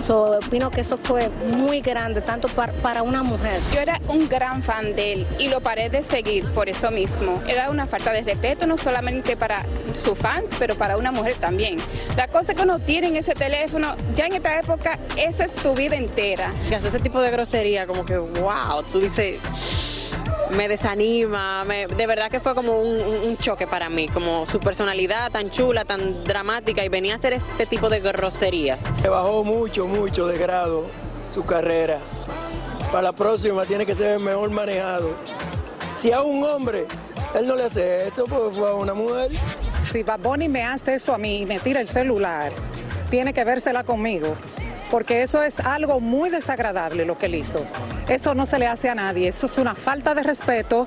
So, 0.00 0.38
opino 0.38 0.70
que 0.70 0.80
eso 0.80 0.96
fue 0.96 1.28
muy 1.28 1.80
grande, 1.80 2.22
tanto 2.22 2.48
para, 2.48 2.72
para, 2.72 3.02
una 3.02 3.22
mujer. 3.22 3.60
Yo 3.74 3.80
era 3.80 4.00
un 4.08 4.28
gran 4.28 4.62
fan 4.62 4.94
de 4.96 5.12
él 5.12 5.26
y 5.38 5.48
lo 5.48 5.60
paré 5.60 5.90
de 5.90 6.02
seguir 6.02 6.46
por 6.52 6.68
eso 6.68 6.90
mismo. 6.90 7.42
Era 7.46 7.70
una 7.70 7.86
falta 7.86 8.12
de 8.12 8.22
respeto 8.22 8.66
no 8.66 8.78
solamente 8.78 9.36
para 9.36 9.66
sus 9.92 10.18
fans, 10.18 10.52
pero 10.58 10.74
para 10.74 10.96
una 10.96 11.12
mujer 11.12 11.34
también. 11.34 11.76
La 12.16 12.28
cosa 12.28 12.54
que 12.54 12.62
uno 12.62 12.78
tiene 12.78 13.08
en 13.08 13.16
ese 13.16 13.34
teléfono, 13.34 13.94
ya 14.14 14.26
en 14.26 14.34
esta 14.34 14.58
época, 14.58 14.98
eso 15.16 15.42
es 15.42 15.54
tu 15.54 15.74
vida 15.74 15.96
entera. 15.96 16.52
Y 16.70 16.74
hace 16.74 16.88
ese 16.88 17.00
tipo 17.00 17.20
de 17.20 17.30
grosería, 17.30 17.86
como 17.86 18.04
que, 18.04 18.16
wow, 18.16 18.82
tú 18.90 19.00
dices 19.00 19.38
me 20.56 20.68
desanima, 20.68 21.64
me, 21.64 21.86
de 21.86 22.06
verdad 22.06 22.30
que 22.30 22.40
fue 22.40 22.54
como 22.54 22.80
un, 22.80 23.00
un, 23.28 23.36
choque 23.36 23.66
para 23.66 23.88
mí, 23.88 24.08
como 24.08 24.46
su 24.46 24.60
personalidad 24.60 25.30
tan 25.30 25.50
chula, 25.50 25.84
tan 25.84 26.24
dramática 26.24 26.84
y 26.84 26.88
venía 26.88 27.14
a 27.14 27.16
hacer 27.16 27.34
este 27.34 27.66
tipo 27.66 27.88
de 27.88 28.00
groserías. 28.00 28.82
Le 29.02 29.08
bajó 29.08 29.44
mucho, 29.44 29.86
mucho 29.86 30.26
de 30.26 30.38
grado 30.38 30.86
su 31.32 31.44
carrera. 31.44 31.98
Para 32.90 33.02
la 33.02 33.12
próxima 33.12 33.64
tiene 33.64 33.86
que 33.86 33.94
ser 33.94 34.18
mejor 34.18 34.50
manejado. 34.50 35.10
Si 35.98 36.12
a 36.12 36.22
un 36.22 36.42
hombre 36.44 36.86
él 37.34 37.46
no 37.46 37.54
le 37.54 37.64
hace 37.64 38.08
eso, 38.08 38.24
pues 38.24 38.56
fue 38.56 38.68
a 38.68 38.74
una 38.74 38.94
mujer. 38.94 39.30
Si 39.90 40.02
Baboni 40.02 40.48
me 40.48 40.62
hace 40.62 40.94
eso 40.94 41.14
a 41.14 41.18
mí 41.18 41.42
y 41.42 41.46
me 41.46 41.58
tira 41.58 41.80
el 41.80 41.86
celular, 41.86 42.52
tiene 43.10 43.32
que 43.32 43.44
vérsela 43.44 43.84
conmigo 43.84 44.36
porque 44.90 45.22
eso 45.22 45.42
es 45.42 45.60
algo 45.60 46.00
muy 46.00 46.30
desagradable 46.30 47.04
lo 47.04 47.18
que 47.18 47.26
él 47.26 47.36
hizo. 47.36 47.64
Eso 48.08 48.34
no 48.34 48.46
se 48.46 48.58
le 48.58 48.66
hace 48.66 48.88
a 48.88 48.94
nadie, 48.94 49.28
eso 49.28 49.46
es 49.46 49.58
una 49.58 49.74
falta 49.74 50.14
de 50.14 50.22
respeto 50.22 50.86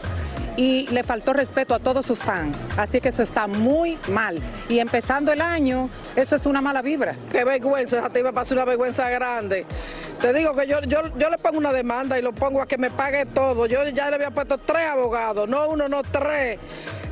y 0.57 0.87
le 0.87 1.03
faltó 1.03 1.33
respeto 1.33 1.73
a 1.73 1.79
todos 1.79 2.05
sus 2.05 2.19
fans. 2.19 2.59
Así 2.77 3.01
que 3.01 3.09
eso 3.09 3.23
está 3.23 3.47
muy 3.47 3.97
mal. 4.09 4.39
Y 4.69 4.79
empezando 4.79 5.31
el 5.31 5.41
año, 5.41 5.89
eso 6.15 6.35
es 6.35 6.45
una 6.45 6.61
mala 6.61 6.81
vibra. 6.81 7.15
Qué 7.31 7.43
vergüenza, 7.43 8.05
a 8.05 8.09
ti 8.09 8.21
me 8.21 8.33
pasó 8.33 8.53
una 8.53 8.65
vergüenza 8.65 9.09
grande. 9.09 9.65
Te 10.21 10.33
digo 10.33 10.53
que 10.53 10.67
yo, 10.67 10.81
yo, 10.81 11.01
yo 11.17 11.29
le 11.29 11.37
pongo 11.37 11.57
una 11.57 11.73
demanda 11.73 12.19
y 12.19 12.21
lo 12.21 12.33
pongo 12.33 12.61
a 12.61 12.67
que 12.67 12.77
me 12.77 12.91
pague 12.91 13.25
todo. 13.25 13.65
Yo 13.65 13.87
ya 13.89 14.09
le 14.09 14.15
había 14.15 14.31
puesto 14.31 14.57
tres 14.57 14.87
abogados, 14.87 15.49
no 15.49 15.69
uno, 15.69 15.87
no 15.87 16.03
tres 16.03 16.59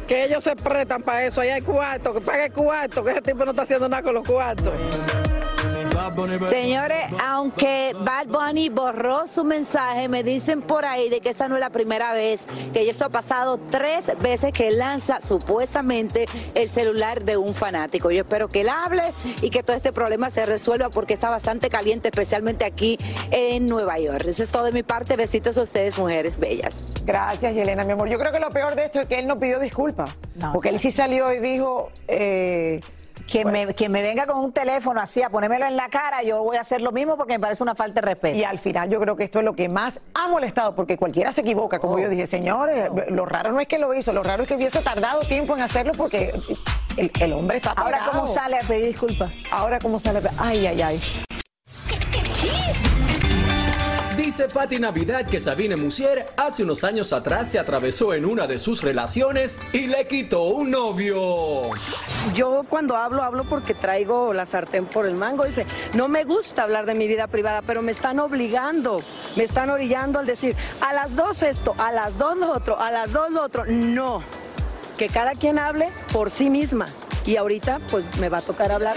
que 0.08 0.26
ellos 0.26 0.44
se 0.44 0.58
prestan 0.58 1.04
para 1.04 1.24
eso, 1.26 1.40
allá 1.40 1.56
hay 1.56 1.62
cuarto, 1.62 2.14
que 2.14 2.20
pague 2.20 2.50
cuarto, 2.50 3.02
que 3.02 3.12
ese 3.12 3.22
tipo 3.22 3.46
no 3.46 3.52
está 3.52 3.64
haciendo 3.64 3.88
nada 3.88 4.04
con 4.04 4.14
los 4.14 4.28
cuartos. 4.28 4.74
Señores, 6.50 7.06
aunque 7.24 7.94
Bad 8.00 8.28
Bunny 8.28 8.70
borró 8.70 9.28
su 9.28 9.44
mensaje, 9.44 10.08
me 10.08 10.24
dicen 10.24 10.62
por 10.62 10.86
ahí 10.86 11.10
de 11.10 11.22
que 11.22 11.30
esta 11.30 11.48
no 11.48 11.56
es 11.56 11.62
la 11.62 11.70
primera 11.70 12.14
vez, 12.14 12.46
que 12.74 12.90
esto 12.90 13.06
ha 13.06 13.10
pasado 13.10 13.60
tres 13.70 14.06
veces 14.22 14.52
que 14.52 14.72
lanza 14.72 15.22
supuestamente 15.22 16.26
el 16.56 16.70
celular 16.70 17.24
de 17.24 17.38
un 17.38 17.54
fanático. 17.54 18.12
Yo 18.12 18.22
espero 18.22 18.50
que 18.50 18.62
él 18.62 18.70
hable 18.70 19.14
y 19.42 19.50
que 19.50 19.64
todo 19.64 19.76
este 19.76 19.92
problema 19.92 20.30
se 20.30 20.46
resuelva 20.46 20.90
porque 20.90 21.14
está 21.14 21.30
bastante 21.30 21.70
caliente, 21.70 22.10
especialmente 22.10 22.66
aquí 22.66 22.98
en 23.32 23.68
Nueva 23.68 24.00
York. 24.00 24.26
Eso 24.28 24.44
es 24.44 24.52
todo 24.52 24.64
de 24.64 24.72
mi 24.72 24.84
parte. 24.84 25.16
Besitos 25.16 25.58
a 25.58 25.64
ustedes, 25.64 25.98
mujeres 25.98 26.38
bellas. 26.40 26.86
Gracias, 27.06 27.54
Yelena, 27.54 27.84
mi 27.84 27.94
amor. 27.94 28.10
Yo 28.10 28.18
creo 28.18 28.32
que 28.32 28.40
lo 28.40 28.50
peor 28.50 28.76
de 28.76 28.86
esto 28.86 29.02
es 29.02 29.06
que 29.08 29.20
él 29.20 29.28
no 29.28 29.36
pidió 29.36 29.60
disculpas. 29.60 30.16
No, 30.36 30.52
porque 30.54 30.70
él 30.70 30.80
sí 30.80 30.92
salió 30.92 31.32
y 31.34 31.40
dijo... 31.40 31.92
Eh, 32.08 32.82
quien, 33.22 33.44
bueno. 33.44 33.68
me, 33.68 33.74
quien 33.74 33.92
me 33.92 34.02
venga 34.02 34.26
con 34.26 34.40
un 34.40 34.52
teléfono 34.52 35.00
así 35.00 35.22
a 35.22 35.30
ponérmelo 35.30 35.66
en 35.66 35.76
la 35.76 35.90
cara, 35.90 36.24
yo 36.24 36.44
voy 36.44 36.58
a 36.58 36.62
hacer 36.62 36.82
lo 36.82 36.92
mismo 36.92 37.18
porque 37.18 37.34
me 37.34 37.40
parece 37.40 37.64
una 37.64 37.76
falta 37.76 38.02
de 38.02 38.08
respeto. 38.08 38.38
Y 38.38 38.44
al 38.44 38.60
final 38.60 38.90
yo 38.90 39.00
creo 39.00 39.16
que 39.16 39.24
esto 39.24 39.40
es 39.40 39.46
lo 39.46 39.56
que 39.56 39.70
más 39.70 40.02
ha 40.14 40.28
molestado, 40.28 40.76
porque 40.76 40.98
cualquiera 40.98 41.32
se 41.32 41.42
equivoca, 41.42 41.80
como 41.80 41.96
oh. 41.96 42.00
yo 42.00 42.10
dije, 42.10 42.28
señores, 42.28 42.90
lo 43.10 43.26
raro 43.26 43.52
no 43.52 43.60
es 43.60 43.68
que 43.68 43.80
lo 43.80 43.94
hizo, 43.94 44.14
lo 44.14 44.24
raro 44.24 44.44
es 44.44 44.50
que 44.50 44.56
hubiese 44.56 44.82
tardado 44.82 45.22
tiempo 45.22 45.56
en 45.56 45.62
hacerlo 45.62 45.94
porque 45.96 46.34
el, 46.98 47.12
el 47.20 47.34
hombre 47.34 47.58
está 47.58 47.72
Ahora 47.72 48.10
cómo 48.12 48.28
sale 48.28 48.58
a 48.58 48.62
pedir 48.62 48.88
disculpas. 48.88 49.32
Ahora 49.52 49.80
cómo 49.80 50.00
sale 50.00 50.20
a 50.20 50.22
pedir... 50.22 50.38
Ay, 50.40 50.68
ay, 50.68 50.82
ay. 50.82 51.02
Dice 54.32 54.48
Patti 54.48 54.80
Navidad 54.80 55.26
que 55.26 55.42
Sabine 55.42 55.76
Musier 55.76 56.26
hace 56.38 56.64
unos 56.64 56.86
años 56.86 57.12
atrás 57.12 57.52
se 57.52 57.60
atravesó 57.60 58.14
en 58.14 58.24
una 58.24 58.48
de 58.48 58.60
sus 58.60 58.82
relaciones 58.82 59.60
y 59.74 59.88
le 59.88 60.08
quitó 60.08 60.44
un 60.44 60.72
novio. 60.72 61.64
Yo 62.34 62.62
cuando 62.70 62.96
hablo, 62.96 63.24
hablo 63.24 63.44
porque 63.44 63.74
traigo 63.74 64.32
la 64.32 64.46
sartén 64.46 64.86
por 64.86 65.06
el 65.06 65.16
mango. 65.16 65.44
Dice, 65.44 65.66
no 65.96 66.08
me 66.08 66.24
gusta 66.24 66.64
hablar 66.64 66.86
de 66.86 66.96
mi 66.96 67.10
vida 67.10 67.28
privada, 67.28 67.62
pero 67.62 67.82
me 67.82 67.92
están 67.92 68.22
obligando, 68.22 69.04
me 69.36 69.44
están 69.44 69.70
orillando 69.70 70.20
al 70.20 70.26
decir, 70.26 70.56
a 70.80 70.94
las 70.94 71.14
dos 71.18 71.44
esto, 71.44 71.76
a 71.78 71.92
las 71.92 72.18
dos 72.18 72.38
lo 72.38 72.54
otro, 72.54 72.80
a 72.80 72.90
las 72.90 73.12
dos 73.12 73.32
lo 73.32 73.44
otro. 73.44 73.66
No, 73.66 74.24
que 74.98 75.10
cada 75.10 75.34
quien 75.34 75.60
hable 75.60 75.90
por 76.14 76.32
sí 76.32 76.50
misma. 76.50 76.88
Y 77.26 77.36
ahorita 77.36 77.82
pues 77.92 78.06
me 78.18 78.30
va 78.30 78.38
a 78.38 78.42
tocar 78.42 78.72
hablar. 78.72 78.96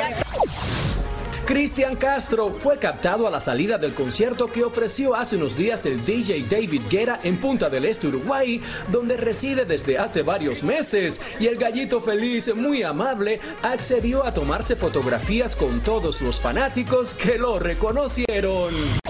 Cristian 1.45 1.97
Castro 1.97 2.55
fue 2.55 2.79
captado 2.79 3.29
a 3.29 3.31
la 3.31 3.39
salida 3.39 3.77
del 3.77 3.93
concierto 3.93 4.51
que 4.51 4.65
ofreció 4.65 5.15
hace 5.15 5.37
unos 5.37 5.59
días 5.59 5.85
el 5.85 6.03
DJ 6.03 6.47
David 6.49 6.83
Guerra 6.89 7.21
en 7.23 7.37
Punta 7.37 7.69
del 7.69 7.85
Este, 7.85 8.07
Uruguay, 8.07 8.63
donde 8.91 9.19
reside 9.19 9.67
desde 9.67 9.99
hace 9.99 10.23
varios 10.23 10.63
meses. 10.63 11.21
Y 11.39 11.47
el 11.47 11.57
gallito 11.57 12.01
feliz, 12.01 12.55
muy 12.55 12.83
amable, 12.83 13.41
accedió 13.63 14.25
a 14.25 14.33
tomarse 14.33 14.75
fotografías 14.75 15.55
con 15.55 15.83
todos 15.83 16.23
los 16.23 16.41
fanáticos 16.41 17.13
que 17.13 17.37
lo 17.37 17.59
reconocieron. 17.59 19.04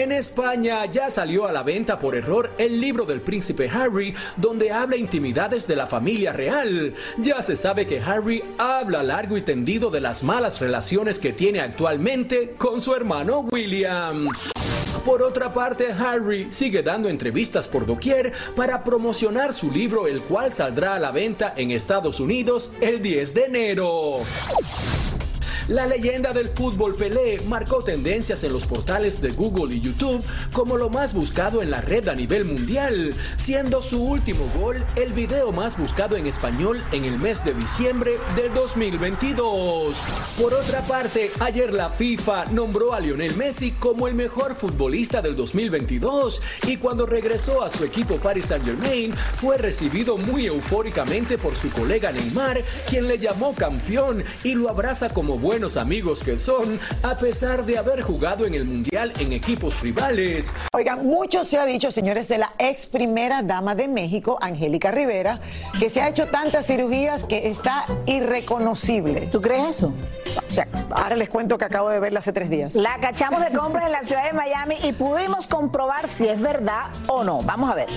En 0.00 0.12
España 0.12 0.86
ya 0.86 1.10
salió 1.10 1.46
a 1.46 1.52
la 1.52 1.62
venta 1.62 1.98
por 1.98 2.16
error 2.16 2.52
el 2.56 2.80
libro 2.80 3.04
del 3.04 3.20
príncipe 3.20 3.68
Harry, 3.68 4.14
donde 4.38 4.72
habla 4.72 4.96
intimidades 4.96 5.66
de 5.66 5.76
la 5.76 5.86
familia 5.86 6.32
real. 6.32 6.94
Ya 7.18 7.42
se 7.42 7.54
sabe 7.54 7.86
que 7.86 8.00
Harry 8.00 8.42
habla 8.56 9.02
largo 9.02 9.36
y 9.36 9.42
tendido 9.42 9.90
de 9.90 10.00
las 10.00 10.22
malas 10.22 10.58
relaciones 10.58 11.18
que 11.18 11.34
tiene 11.34 11.60
actualmente 11.60 12.54
con 12.56 12.80
su 12.80 12.94
hermano 12.94 13.40
William. 13.40 14.26
Por 15.04 15.22
otra 15.22 15.52
parte, 15.52 15.92
Harry 15.92 16.46
sigue 16.48 16.82
dando 16.82 17.10
entrevistas 17.10 17.68
por 17.68 17.84
doquier 17.84 18.32
para 18.56 18.82
promocionar 18.82 19.52
su 19.52 19.70
libro, 19.70 20.06
el 20.06 20.22
cual 20.22 20.50
saldrá 20.54 20.94
a 20.94 20.98
la 20.98 21.10
venta 21.10 21.52
en 21.54 21.72
Estados 21.72 22.20
Unidos 22.20 22.72
el 22.80 23.02
10 23.02 23.34
de 23.34 23.44
enero. 23.44 24.12
La 25.68 25.86
leyenda 25.86 26.32
del 26.32 26.48
fútbol 26.48 26.94
Pelé 26.94 27.40
marcó 27.46 27.84
tendencias 27.84 28.42
en 28.44 28.52
los 28.52 28.66
portales 28.66 29.20
de 29.20 29.30
Google 29.30 29.74
y 29.74 29.80
YouTube 29.80 30.24
como 30.52 30.76
lo 30.76 30.90
más 30.90 31.12
buscado 31.12 31.62
en 31.62 31.70
la 31.70 31.80
red 31.80 32.08
a 32.08 32.14
nivel 32.14 32.44
mundial, 32.44 33.14
siendo 33.36 33.82
su 33.82 34.02
último 34.02 34.50
gol 34.58 34.84
el 34.96 35.12
video 35.12 35.52
más 35.52 35.76
buscado 35.78 36.16
en 36.16 36.26
español 36.26 36.82
en 36.92 37.04
el 37.04 37.18
mes 37.18 37.44
de 37.44 37.54
diciembre 37.54 38.18
del 38.34 38.52
2022. 38.54 39.98
Por 40.40 40.54
otra 40.54 40.80
parte, 40.82 41.30
ayer 41.40 41.72
la 41.72 41.90
FIFA 41.90 42.46
nombró 42.46 42.94
a 42.94 43.00
Lionel 43.00 43.36
Messi 43.36 43.72
como 43.72 44.08
el 44.08 44.14
mejor 44.14 44.54
futbolista 44.56 45.22
del 45.22 45.36
2022 45.36 46.40
y 46.66 46.76
cuando 46.78 47.06
regresó 47.06 47.62
a 47.62 47.70
su 47.70 47.84
equipo 47.84 48.16
Paris 48.16 48.46
Saint-Germain 48.46 49.14
fue 49.40 49.58
recibido 49.58 50.16
muy 50.16 50.46
eufóricamente 50.46 51.38
por 51.38 51.54
su 51.54 51.70
colega 51.70 52.12
Neymar, 52.12 52.62
quien 52.88 53.06
le 53.06 53.18
llamó 53.18 53.54
campeón 53.54 54.24
y 54.42 54.54
lo 54.54 54.68
abraza 54.68 55.10
como 55.10 55.38
buenos 55.50 55.76
amigos 55.76 56.22
que 56.22 56.38
son, 56.38 56.78
a 57.02 57.16
pesar 57.16 57.64
de 57.64 57.76
haber 57.76 58.02
jugado 58.02 58.46
en 58.46 58.54
el 58.54 58.64
Mundial 58.64 59.12
en 59.18 59.32
equipos 59.32 59.80
rivales. 59.80 60.52
Oigan, 60.72 61.04
mucho 61.04 61.42
se 61.42 61.58
ha 61.58 61.66
dicho, 61.66 61.90
señores, 61.90 62.28
de 62.28 62.38
la 62.38 62.52
ex 62.56 62.86
primera 62.86 63.42
dama 63.42 63.74
de 63.74 63.88
México, 63.88 64.38
Angélica 64.40 64.92
Rivera, 64.92 65.40
que 65.80 65.90
se 65.90 66.02
ha 66.02 66.08
hecho 66.08 66.28
tantas 66.28 66.66
cirugías 66.66 67.24
que 67.24 67.48
está 67.48 67.84
irreconocible. 68.06 69.22
¿Tú 69.22 69.40
crees 69.40 69.70
eso? 69.70 69.92
O 70.48 70.54
sea, 70.54 70.68
ahora 70.92 71.16
les 71.16 71.28
cuento 71.28 71.58
que 71.58 71.64
acabo 71.64 71.88
de 71.88 71.98
verla 71.98 72.20
hace 72.20 72.32
tres 72.32 72.48
días. 72.48 72.76
La 72.76 73.00
cachamos 73.00 73.40
de 73.44 73.50
compra 73.50 73.86
en 73.86 73.92
la 73.92 74.04
ciudad 74.04 74.26
de 74.26 74.32
Miami 74.32 74.76
y 74.84 74.92
pudimos 74.92 75.48
comprobar 75.48 76.08
si 76.08 76.28
es 76.28 76.40
verdad 76.40 76.92
o 77.08 77.24
no. 77.24 77.42
Vamos 77.42 77.72
a 77.72 77.74
ver. 77.74 77.88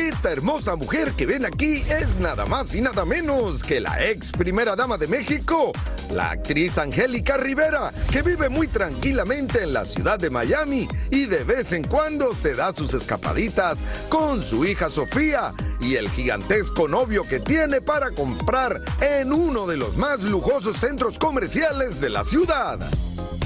Esta 0.00 0.32
hermosa 0.32 0.76
mujer 0.76 1.12
que 1.12 1.26
ven 1.26 1.44
aquí 1.44 1.84
es 1.86 2.14
nada 2.20 2.46
más 2.46 2.74
y 2.74 2.80
nada 2.80 3.04
menos 3.04 3.62
que 3.62 3.80
la 3.80 4.02
ex 4.02 4.32
primera 4.32 4.74
dama 4.74 4.96
de 4.96 5.06
México, 5.06 5.72
la 6.10 6.30
actriz 6.30 6.78
Angélica 6.78 7.36
Rivera, 7.36 7.92
que 8.10 8.22
vive 8.22 8.48
muy 8.48 8.66
tranquilamente 8.66 9.62
en 9.62 9.74
la 9.74 9.84
ciudad 9.84 10.18
de 10.18 10.30
Miami 10.30 10.88
y 11.10 11.26
de 11.26 11.44
vez 11.44 11.72
en 11.72 11.84
cuando 11.84 12.34
se 12.34 12.54
da 12.54 12.72
sus 12.72 12.94
escapaditas 12.94 13.76
con 14.08 14.42
su 14.42 14.64
hija 14.64 14.88
Sofía 14.88 15.52
y 15.82 15.96
el 15.96 16.08
gigantesco 16.08 16.88
novio 16.88 17.24
que 17.24 17.38
tiene 17.38 17.82
para 17.82 18.10
comprar 18.10 18.80
en 19.02 19.34
uno 19.34 19.66
de 19.66 19.76
los 19.76 19.98
más 19.98 20.22
lujosos 20.22 20.78
centros 20.78 21.18
comerciales 21.18 22.00
de 22.00 22.08
la 22.08 22.24
ciudad. 22.24 22.78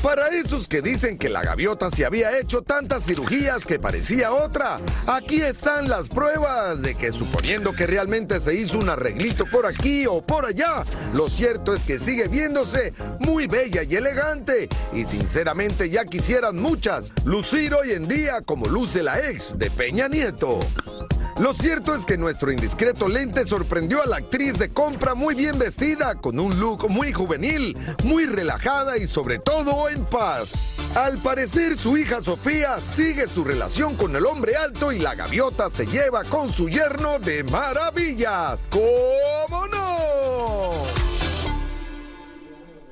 Para 0.05 0.29
esos 0.29 0.69
que 0.69 0.83
dicen 0.83 1.17
que 1.17 1.31
la 1.31 1.43
gaviota 1.43 1.91
se 1.91 2.05
había 2.05 2.39
hecho 2.39 2.61
tantas 2.61 3.05
cirugías 3.05 3.65
que 3.65 3.79
parecía 3.79 4.33
otra, 4.33 4.79
aquí 5.07 5.41
están 5.41 5.89
las 5.89 6.11
pruebas 6.11 6.83
de 6.83 6.95
que 6.95 7.11
suponiendo 7.11 7.73
que 7.73 7.87
realmente 7.87 8.39
se 8.39 8.55
hizo 8.55 8.79
un 8.79 8.91
arreglito 8.91 9.47
por 9.47 9.65
aquí 9.65 10.07
o 10.07 10.21
por 10.21 10.45
allá, 10.45 10.85
lo 11.15 11.31
cierto 11.31 11.75
es 11.75 11.85
que 11.85 11.99
sigue 11.99 12.29
viéndose 12.29 12.93
muy 13.21 13.47
bella 13.47 13.83
y 13.83 13.97
elegante 13.97 14.69
y 14.93 15.07
sinceramente 15.07 15.89
ya 15.89 16.05
quisieran 16.05 16.61
muchas 16.61 17.11
lucir 17.25 17.73
hoy 17.73 17.93
en 17.93 18.07
día 18.07 18.43
como 18.43 18.67
luce 18.67 19.03
la 19.03 19.19
ex 19.31 19.59
de 19.59 19.71
Peña 19.71 20.07
Nieto. 20.07 20.61
Lo 21.39 21.53
cierto 21.53 21.97
es 21.97 22.07
que 22.07 22.17
nuestro 22.17 22.53
indiscreto 22.53 23.09
lente 23.09 23.45
sorprendió 23.45 24.01
a 24.03 24.07
la 24.07 24.17
actriz 24.17 24.57
de 24.57 24.73
compra 24.73 25.15
muy 25.15 25.35
bien 25.35 25.59
vestida, 25.59 26.15
con 26.15 26.39
un 26.39 26.61
look 26.61 26.89
muy 26.89 27.13
juvenil, 27.13 27.77
muy 28.05 28.27
relajada 28.27 28.99
y 28.99 29.09
sobre 29.09 29.41
todo 29.41 29.89
en 29.89 30.05
paz. 30.05 30.53
Al 30.95 31.19
parecer 31.19 31.77
su 31.77 31.99
hija 31.99 32.23
Sofía 32.23 32.79
sigue 32.79 33.27
su 33.27 33.43
relación 33.43 33.97
con 33.97 34.15
el 34.15 34.27
hombre 34.27 34.55
alto 34.55 34.93
y 34.93 35.01
la 35.01 35.17
gaviota 35.17 35.71
se 35.71 35.87
lleva 35.87 36.23
con 36.23 36.53
su 36.53 36.69
yerno 36.69 37.19
de 37.19 37.43
maravillas. 37.43 38.63
¿Cómo 38.71 39.67
no? 39.67 41.04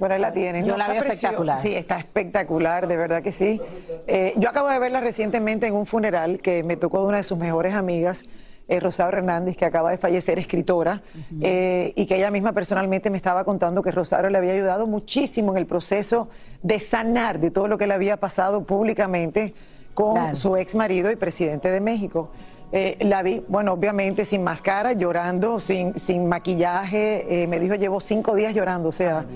Bueno, 0.03 0.17
ahí 0.17 0.21
la 0.21 0.33
tienen. 0.33 0.65
Yo 0.65 0.73
¿no? 0.73 0.79
la 0.79 0.85
Está 0.87 0.93
veo 0.95 1.03
preciosa. 1.03 1.27
espectacular. 1.29 1.63
Sí, 1.63 1.75
está 1.77 1.97
espectacular, 1.97 2.89
de 2.89 2.97
verdad 2.97 3.23
que 3.23 3.31
sí. 3.31 3.61
Eh, 4.09 4.33
yo 4.37 4.49
acabo 4.49 4.67
de 4.69 4.81
verla 4.81 4.99
recientemente 4.99 5.69
en 5.69 5.75
un 5.77 5.87
funeral 5.87 6.41
que 6.41 6.65
me 6.65 6.77
tocó 6.77 7.03
de 7.03 7.07
una 7.07 7.17
de 7.19 7.23
sus 7.23 7.39
mejores 7.39 7.73
amigas, 7.73 8.25
eh, 8.67 8.81
Rosario 8.81 9.19
Hernández, 9.19 9.57
que 9.57 9.65
acaba 9.65 9.93
de 9.93 9.99
fallecer, 9.99 10.41
escritora, 10.41 11.03
eh, 11.41 11.93
y 11.95 12.07
que 12.07 12.17
ella 12.17 12.33
misma 12.33 12.51
personalmente 12.51 13.11
me 13.11 13.17
estaba 13.17 13.45
contando 13.45 13.81
que 13.81 13.93
Rosario 13.93 14.29
le 14.29 14.39
había 14.39 14.55
ayudado 14.55 14.89
muchísimo 14.89 15.53
en 15.53 15.59
el 15.59 15.67
proceso 15.67 16.29
de 16.65 16.81
sanar 16.81 17.39
de 17.39 17.53
todo 17.53 17.69
lo 17.69 17.79
que 17.79 17.87
le 17.87 17.95
había 17.95 18.17
pasado 18.17 18.65
públicamente 18.65 19.55
con 19.95 20.15
Claro. 20.15 20.35
su 20.35 20.57
ex 20.57 20.75
marido 20.75 21.13
y 21.13 21.17
presidente 21.17 21.71
de 21.71 21.81
México. 21.81 22.33
Eh, 22.75 22.97
la 23.01 23.23
vi, 23.23 23.45
bueno, 23.49 23.75
obviamente 23.75 24.25
sin 24.25 24.43
máscara, 24.43 24.95
llorando, 24.95 25.61
sin, 25.61 25.95
sin 25.95 26.27
maquillaje. 26.27 27.43
eh, 27.43 27.47
me 27.47 27.61
dijo, 27.61 27.75
llevo 27.75 28.01
cinco 28.01 28.35
días 28.35 28.55
llorando, 28.55 28.89
o 28.89 28.93
sea, 28.93 29.27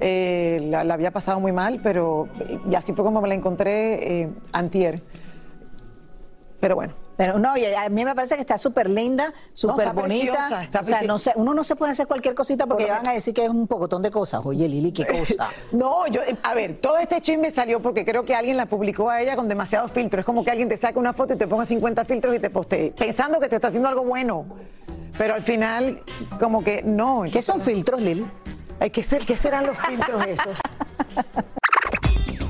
eh, 0.00 0.60
la, 0.70 0.84
la 0.84 0.94
había 0.94 1.10
pasado 1.10 1.40
muy 1.40 1.52
mal, 1.52 1.80
pero. 1.82 2.28
Y 2.70 2.74
así 2.76 2.92
fue 2.92 3.04
como 3.04 3.20
me 3.20 3.28
la 3.28 3.34
encontré 3.34 4.20
eh, 4.22 4.28
antier. 4.52 5.02
Pero 6.60 6.76
bueno. 6.76 7.05
Pero 7.16 7.38
no, 7.38 7.56
y 7.56 7.64
a 7.64 7.88
mí 7.88 8.04
me 8.04 8.14
parece 8.14 8.34
que 8.34 8.42
está 8.42 8.58
súper 8.58 8.90
linda, 8.90 9.32
súper 9.52 9.92
bonita. 9.92 10.32
preciosa, 10.32 10.62
está 10.62 10.80
o 10.80 10.84
sea, 10.84 11.02
no 11.02 11.18
sé, 11.18 11.32
uno 11.36 11.54
no 11.54 11.64
se 11.64 11.76
puede 11.76 11.92
hacer 11.92 12.06
cualquier 12.06 12.34
cosita 12.34 12.66
porque 12.66 12.86
van 12.86 13.08
a 13.08 13.12
decir 13.12 13.32
que 13.32 13.44
es 13.44 13.48
un 13.50 13.66
pocotón 13.66 14.02
de 14.02 14.10
cosas. 14.10 14.42
Oye, 14.44 14.68
Lili, 14.68 14.92
qué 14.92 15.06
cosa. 15.06 15.48
No, 15.72 16.06
yo, 16.06 16.20
a 16.42 16.54
ver, 16.54 16.76
todo 16.76 16.98
este 16.98 17.20
chisme 17.20 17.50
salió 17.50 17.80
porque 17.80 18.04
creo 18.04 18.24
que 18.24 18.34
alguien 18.34 18.56
la 18.56 18.66
publicó 18.66 19.10
a 19.10 19.20
ella 19.20 19.36
con 19.36 19.48
demasiados 19.48 19.90
filtros. 19.92 20.20
Es 20.20 20.26
como 20.26 20.44
que 20.44 20.50
alguien 20.50 20.68
te 20.68 20.76
saca 20.76 20.98
una 20.98 21.12
foto 21.12 21.34
y 21.34 21.36
te 21.36 21.46
ponga 21.46 21.64
50 21.64 22.04
filtros 22.04 22.34
y 22.36 22.38
te 22.38 22.50
postee, 22.50 22.92
pensando 22.92 23.40
que 23.40 23.48
te 23.48 23.56
está 23.56 23.68
haciendo 23.68 23.88
algo 23.88 24.04
bueno. 24.04 24.46
Pero 25.18 25.34
al 25.34 25.42
final, 25.42 25.98
como 26.38 26.62
que 26.62 26.82
no. 26.82 27.24
¿Qué 27.32 27.42
son 27.42 27.60
filtros, 27.60 28.00
Lili? 28.00 28.26
¿Qué, 28.92 29.02
ser, 29.02 29.24
¿Qué 29.24 29.36
serán 29.36 29.66
los 29.66 29.78
filtros 29.78 30.26
esos? 30.26 30.58